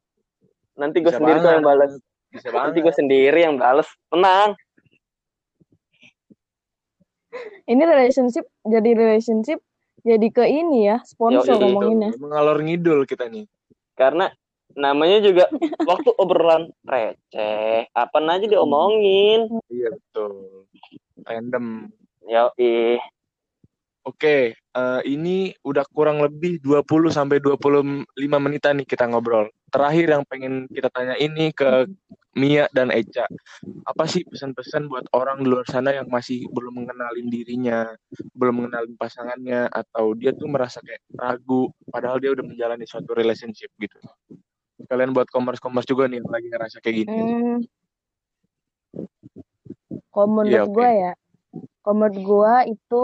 nanti 0.75 0.99
gue 0.99 1.07
Bisa 1.07 1.21
sendiri 1.21 1.39
kok 1.39 1.53
yang 1.53 1.63
balas 1.63 1.93
Bisa 2.29 2.49
nanti 2.51 2.79
gue 2.81 2.91
sendiri 2.91 3.39
yang 3.39 3.55
balas 3.55 3.87
tenang 4.09 4.57
Ini 7.67 7.83
relationship 7.85 8.45
jadi 8.67 8.91
relationship 8.93 9.59
jadi 10.03 10.29
ke 10.35 10.45
ini 10.51 10.91
ya 10.91 10.99
sponsor 11.07 11.57
Yoi. 11.57 11.63
ngomonginnya. 11.63 12.11
Mengalor 12.19 12.59
ngidul 12.61 13.07
kita 13.07 13.31
nih. 13.31 13.47
karena 13.93 14.33
namanya 14.73 15.21
juga 15.21 15.45
waktu 15.91 16.11
obrolan 16.17 16.73
receh 16.89 17.93
apa 17.93 18.19
aja 18.25 18.47
diomongin 18.49 19.53
Iya 19.69 19.93
betul. 19.93 20.65
Random. 21.29 21.93
ya 22.25 22.49
ih 22.57 22.97
Oke, 24.03 24.59
eh, 24.59 25.01
ini 25.07 25.55
udah 25.63 25.87
kurang 25.95 26.19
lebih 26.27 26.59
20 26.59 27.15
sampai 27.15 27.39
25 27.39 28.03
menitan 28.43 28.83
nih 28.83 28.87
kita 28.89 29.07
ngobrol. 29.07 29.47
Terakhir 29.71 30.19
yang 30.19 30.27
pengen 30.27 30.67
kita 30.67 30.91
tanya 30.91 31.15
ini 31.23 31.55
ke 31.55 31.87
Mia 32.33 32.65
dan 32.73 32.89
Eca. 32.89 33.29
Apa 33.85 34.09
sih 34.09 34.25
pesan-pesan 34.25 34.89
buat 34.89 35.05
orang 35.13 35.45
di 35.45 35.53
luar 35.53 35.69
sana 35.69 35.93
yang 35.93 36.09
masih 36.09 36.49
belum 36.49 36.81
mengenalin 36.81 37.29
dirinya, 37.29 37.93
belum 38.33 38.65
mengenalin 38.65 38.97
pasangannya, 38.97 39.69
atau 39.69 40.17
dia 40.17 40.33
tuh 40.33 40.49
merasa 40.49 40.81
kayak 40.81 41.05
ragu, 41.13 41.69
padahal 41.93 42.17
dia 42.17 42.33
udah 42.33 42.45
menjalani 42.45 42.89
suatu 42.89 43.13
relationship 43.13 43.69
gitu. 43.77 44.01
Kalian 44.89 45.13
buat 45.13 45.29
commerce-commerce 45.29 45.85
juga 45.85 46.09
nih 46.09 46.25
yang 46.25 46.31
lagi 46.33 46.49
ngerasa 46.49 46.77
kayak 46.81 46.97
gini. 47.05 47.13
Hmm. 47.13 47.59
Kalau 50.13 50.29
menurut 50.29 50.53
Iya, 50.53 50.63
oke. 50.65 50.73
gua 50.73 50.89
ya, 50.93 51.13
kalau 51.85 51.95
menurut 52.01 52.19
gua 52.25 52.55
itu 52.65 53.03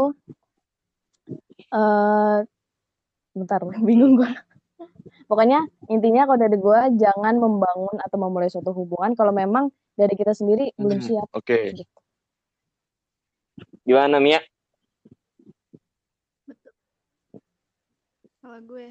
eh 1.69 2.37
bentar, 3.37 3.61
bingung 3.89 4.17
gua. 4.17 4.33
Pokoknya 5.29 5.61
intinya 5.93 6.25
kalau 6.25 6.41
dari 6.41 6.57
gua 6.57 6.89
jangan 6.89 7.37
membangun 7.37 7.97
atau 8.01 8.17
memulai 8.17 8.49
suatu 8.49 8.73
hubungan 8.73 9.13
kalau 9.13 9.31
memang 9.37 9.69
dari 9.93 10.17
kita 10.17 10.33
sendiri 10.33 10.73
belum 10.81 10.99
Hmm, 10.99 11.07
siap. 11.07 11.29
Oke, 11.37 11.77
Gitu. 11.77 11.97
gimana 13.85 14.17
Mia 14.21 14.41
Betul. 16.49 16.73
Kalau 18.41 18.59
gue, 18.65 18.89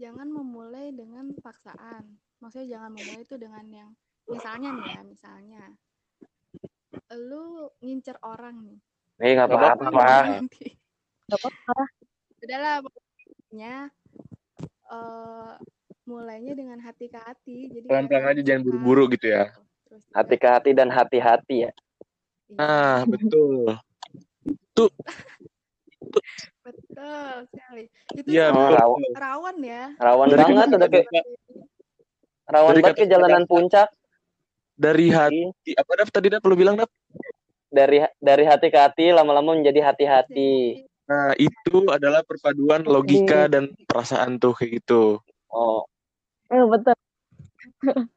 jangan 0.00 0.28
memulai 0.32 0.96
dengan 0.96 1.36
paksaan. 1.44 2.16
Maksudnya 2.40 2.80
jangan 2.80 2.90
memulai 2.96 3.28
itu 3.28 3.36
dengan 3.36 3.64
yang 3.68 3.90
misalnya 4.32 4.72
nih 4.72 4.86
ya, 4.96 5.00
misalnya 5.04 5.62
lu 7.12 7.68
ngincer 7.84 8.16
orang 8.24 8.56
nih. 8.64 8.80
eh 9.20 9.32
nggak 9.36 9.48
apa-apa 9.48 9.84
apa-apa. 9.92 10.40
Nanti. 10.40 10.68
Gak 11.28 11.38
apa-apa. 11.40 11.78
Udahlah 12.44 12.74
pokoknya 12.84 13.74
eh 14.86 15.52
mulainya 16.04 16.54
dengan 16.54 16.78
hati 16.78 17.06
ke 17.06 17.18
hati. 17.18 17.58
Jadi 17.68 17.86
pelan-pelan 17.86 18.22
kayak 18.22 18.32
aja 18.38 18.42
jangan 18.44 18.62
buru-buru 18.62 19.04
gitu 19.10 19.26
ya. 19.28 19.50
terus 19.86 20.02
juga- 20.02 20.16
hati 20.18 20.34
ke 20.36 20.48
hati 20.48 20.70
dan 20.72 20.88
hati-hati 20.88 21.56
ya 21.66 21.72
Iya, 22.46 22.58
Nah, 22.58 22.98
betul. 23.04 23.74
betul 26.62 27.30
sekali. 27.48 27.84
Itu 28.12 28.26
Iya, 28.26 28.46
betul. 28.50 28.74
rawan, 28.74 29.02
rawan 29.14 29.56
ya. 29.60 29.82
rawan 29.96 30.26
Dari 30.28 30.42
banget 30.44 30.68
udah 30.72 30.88
kayak 30.88 31.06
rawan 32.46 32.70
dari 32.72 32.82
banget 32.82 32.94
ke 32.94 33.02
kata- 33.02 33.12
jalanan 33.12 33.44
puncak 33.44 33.88
Dari 34.76 35.06
hati, 35.08 35.72
apa 35.72 35.92
Dap 35.96 36.10
tadi 36.12 36.28
Dap 36.28 36.44
lu 36.44 36.52
bilang 36.52 36.76
Dap? 36.76 36.90
dari 37.66 37.98
dari 38.20 38.44
hati 38.44 38.68
ke 38.68 38.76
hati 38.76 39.08
lama-lama 39.08 39.56
menjadi 39.56 39.80
hati-hati 39.82 40.84
Nah, 41.06 41.38
itu 41.38 41.86
adalah 41.86 42.26
perpaduan 42.26 42.82
logika 42.82 43.46
dan 43.46 43.70
perasaan 43.86 44.42
tuh 44.42 44.54
kayak 44.58 44.82
gitu. 44.82 45.22
oh 45.54 45.86
Eh, 46.46 46.62
betul. 46.62 46.94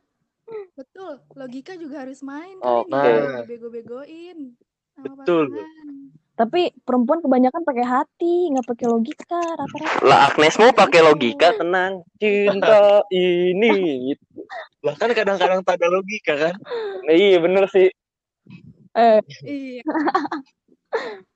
Betul, 0.77 1.21
logika 1.37 1.77
juga 1.77 2.01
harus 2.07 2.25
main 2.25 2.57
Oke. 2.61 2.89
kali 2.89 3.21
jangan 3.21 3.45
bego-begoin. 3.45 4.37
Betul. 4.97 5.45
pasangan. 5.53 5.87
Tapi 6.39 6.61
perempuan 6.87 7.19
kebanyakan 7.19 7.61
pakai 7.67 7.85
hati, 7.85 8.35
nggak 8.55 8.65
pakai 8.65 8.87
logika 8.87 9.41
rata-rata. 9.59 9.99
lah 10.07 10.19
Agnes 10.31 10.55
mau 10.55 10.71
pakai 10.71 11.01
logika 11.03 11.51
tenang 11.59 11.99
cinta 12.21 13.03
ini 13.11 14.15
gitu. 14.15 14.47
Lah 14.81 14.95
kan 14.95 15.11
kadang-kadang 15.11 15.61
tak 15.67 15.83
ada 15.83 15.87
logika 15.91 16.33
kan? 16.39 16.55
iya 17.11 17.37
bener 17.43 17.67
sih 17.69 17.91
Eh, 18.97 19.19
Iya. 19.45 19.83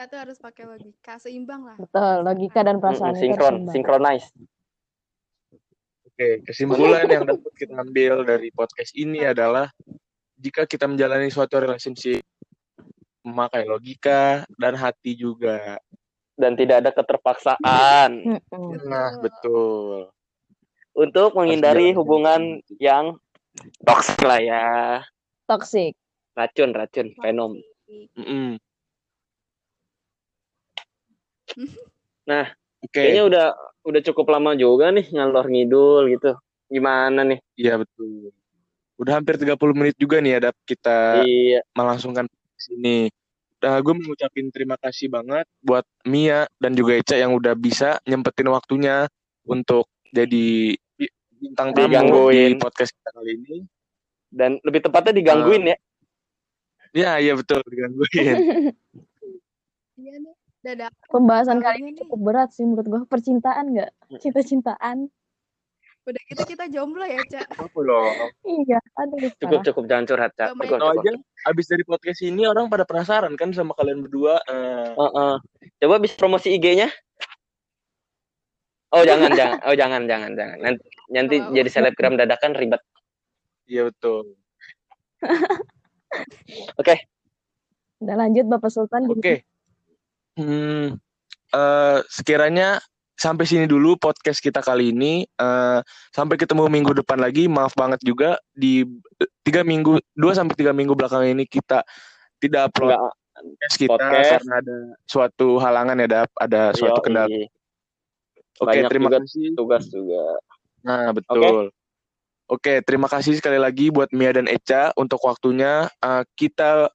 Kita 0.00 0.16
tuh 0.16 0.20
harus 0.24 0.40
pakai 0.40 0.64
logika 0.64 1.20
seimbang 1.20 1.60
lah. 1.60 1.76
betul, 1.76 2.24
logika 2.24 2.64
dan 2.64 2.80
perasaan 2.80 3.20
sinkron, 3.20 3.68
synchronize. 3.68 4.32
Oke, 6.08 6.40
kesimpulan 6.40 7.04
yang 7.04 7.28
dapat 7.28 7.52
kita 7.52 7.76
ambil 7.76 8.24
dari 8.24 8.48
podcast 8.48 8.96
ini 8.96 9.28
adalah 9.28 9.68
jika 10.40 10.64
kita 10.64 10.88
menjalani 10.88 11.28
suatu 11.28 11.60
relationship 11.60 12.24
memakai 13.28 13.68
logika 13.68 14.48
dan 14.56 14.72
hati 14.72 15.20
juga. 15.20 15.76
Dan 16.32 16.56
tidak 16.56 16.80
ada 16.80 16.96
keterpaksaan. 16.96 18.40
Nah, 18.88 19.20
betul. 19.20 20.08
untuk 20.96 21.36
menghindari 21.36 21.92
hubungan 21.92 22.64
yang 22.80 23.20
toksik 23.84 24.24
lah 24.24 24.40
ya. 24.40 24.68
Toxic. 25.44 25.92
Racun, 26.32 26.72
racun, 26.72 27.12
venom. 27.20 27.60
Mm-mm. 28.16 28.56
Nah, 32.26 32.46
Oke, 32.80 32.96
Kayaknya 32.96 33.24
udah 33.28 33.46
udah 33.84 34.00
cukup 34.08 34.26
lama 34.32 34.56
juga 34.56 34.88
nih 34.88 35.12
ngalor 35.12 35.46
ngidul 35.48 36.04
gitu. 36.16 36.32
Gimana 36.70 37.26
nih? 37.26 37.38
iya 37.58 37.76
betul. 37.76 38.32
Udah 39.00 39.16
hampir 39.20 39.36
30 39.40 39.72
menit 39.76 39.96
juga 39.96 40.20
nih 40.20 40.40
ada 40.40 40.50
kita 40.64 41.24
Iya, 41.24 41.60
melangsungkan 41.72 42.28
sini. 42.56 43.08
Nah, 43.60 43.76
gue 43.84 43.92
mengucapin 43.92 44.48
terima 44.48 44.80
kasih 44.80 45.12
banget 45.12 45.44
buat 45.60 45.84
Mia 46.08 46.48
dan 46.56 46.72
juga 46.72 46.96
Eca 46.96 47.16
yang 47.16 47.36
udah 47.36 47.52
bisa 47.52 48.00
nyempetin 48.08 48.48
waktunya 48.48 49.04
untuk 49.44 49.84
jadi 50.08 50.72
bi- 50.96 51.14
bintang 51.36 51.76
tamu 51.76 51.88
Digangguin. 51.92 52.56
di 52.56 52.60
podcast 52.60 52.92
kita 52.96 53.10
kali 53.12 53.32
ini. 53.36 53.58
dan 54.30 54.62
lebih 54.62 54.80
tepatnya 54.86 55.10
digangguin 55.10 55.74
ya. 55.74 55.76
Ya, 56.94 57.10
iya 57.18 57.34
betul 57.36 57.60
digangguin. 57.66 58.36
Iya 60.00 60.16
nih. 60.16 60.39
Dadah. 60.60 60.92
Pembahasan 61.08 61.64
kali 61.64 61.78
ini 61.80 61.92
cukup 61.96 62.18
berat 62.20 62.52
sih 62.52 62.68
menurut 62.68 62.86
gua. 62.86 63.00
Percintaan 63.08 63.72
nggak? 63.72 63.90
Cinta-cintaan. 64.20 65.08
udah 66.00 66.22
gitu 66.32 66.42
kita 66.56 66.64
jomblo 66.72 67.04
ya, 67.06 67.20
Cak. 67.28 67.44
Apa 67.60 67.78
loh? 67.84 68.08
Iya, 68.42 68.80
aduh 68.98 69.30
Cukup 69.36 69.60
cukup 69.62 69.84
jangan 69.86 70.04
curhat, 70.08 70.32
Cak. 70.34 70.56
Gak 70.56 70.66
cukup. 70.66 70.96
aja, 70.96 71.12
abis 71.46 71.66
dari 71.70 71.84
podcast 71.86 72.20
ini 72.24 72.48
orang 72.48 72.66
pada 72.66 72.82
penasaran 72.88 73.36
kan 73.38 73.52
sama 73.54 73.76
kalian 73.78 74.02
berdua. 74.02 74.40
Eh, 74.48 74.90
Heeh. 74.96 75.34
Coba 75.78 75.94
bisa 76.02 76.16
promosi 76.18 76.56
IG-nya? 76.56 76.88
Oh 78.90 79.06
jangan 79.06 79.30
jangan 79.38 79.58
oh 79.70 79.74
jangan 79.78 80.02
jangan 80.10 80.30
jangan 80.34 80.58
nanti 80.58 80.82
nanti 81.14 81.36
Oh. 81.38 81.54
jadi 81.54 81.68
selebgram 81.70 82.18
dadakan 82.18 82.58
ribet. 82.58 82.82
Iya 83.70 83.86
betul. 83.86 84.34
Udah 88.02 88.16
lanjut 88.18 88.50
Bapak 88.50 88.70
Sultan. 88.72 89.06
Oke. 89.06 89.46
Hmm, 90.38 90.98
eh, 91.54 91.98
sekiranya 92.06 92.78
sampai 93.18 93.44
sini 93.44 93.68
dulu 93.68 93.98
podcast 94.00 94.40
kita 94.40 94.64
kali 94.64 94.94
ini. 94.94 95.24
Eh, 95.26 95.78
sampai 96.14 96.36
ketemu 96.40 96.70
minggu 96.70 96.92
depan 97.02 97.20
lagi. 97.20 97.50
Maaf 97.50 97.74
banget 97.76 98.00
juga 98.06 98.38
di 98.54 98.86
tiga 99.44 99.66
minggu, 99.66 100.00
dua 100.16 100.32
sampai 100.32 100.54
tiga 100.56 100.72
minggu 100.72 100.94
belakang 100.96 101.26
ini 101.28 101.44
kita 101.44 101.84
tidak 102.40 102.72
upload 102.72 102.96
Enggak 102.96 103.12
podcast 103.40 103.74
kita 103.76 103.90
podcast. 103.96 104.30
karena 104.40 104.54
ada 104.60 104.76
suatu 105.08 105.48
halangan 105.60 105.96
ya, 105.96 106.08
Dap. 106.08 106.30
ada 106.36 106.62
suatu 106.76 107.00
yoi. 107.00 107.06
kendala. 107.08 107.40
Oke, 108.60 108.68
Banyak 108.68 108.90
terima 108.92 109.08
juga 109.08 109.18
kasih. 109.24 109.46
tugas 109.56 109.84
juga. 109.88 110.24
Nah, 110.84 111.08
betul. 111.16 111.72
Oke, 112.50 112.82
terima 112.82 113.06
kasih 113.08 113.38
sekali 113.38 113.56
lagi 113.62 113.88
buat 113.88 114.10
Mia 114.10 114.34
dan 114.34 114.50
Eca 114.50 114.92
untuk 114.98 115.22
waktunya. 115.24 115.88
Eh, 116.02 116.24
kita 116.36 116.90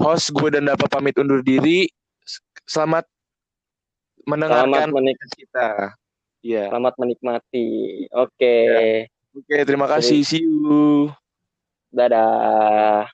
host 0.00 0.32
gue 0.32 0.48
dan 0.48 0.68
Dapa 0.70 0.88
pamit 0.88 1.18
undur 1.20 1.44
diri. 1.44 1.90
Selamat 2.66 3.04
Selamat 4.22 4.30
mendengarkan 4.30 4.88
menik 4.94 5.16
podcast 5.18 5.34
kita. 5.34 5.68
Iya. 6.42 6.64
selamat 6.74 6.94
menikmati. 6.98 7.68
Oke. 8.10 8.56
Oke, 9.32 9.56
terima 9.62 9.86
kasih. 9.86 10.26
See 10.26 10.42
you. 10.42 11.08
Dadah. 11.94 13.06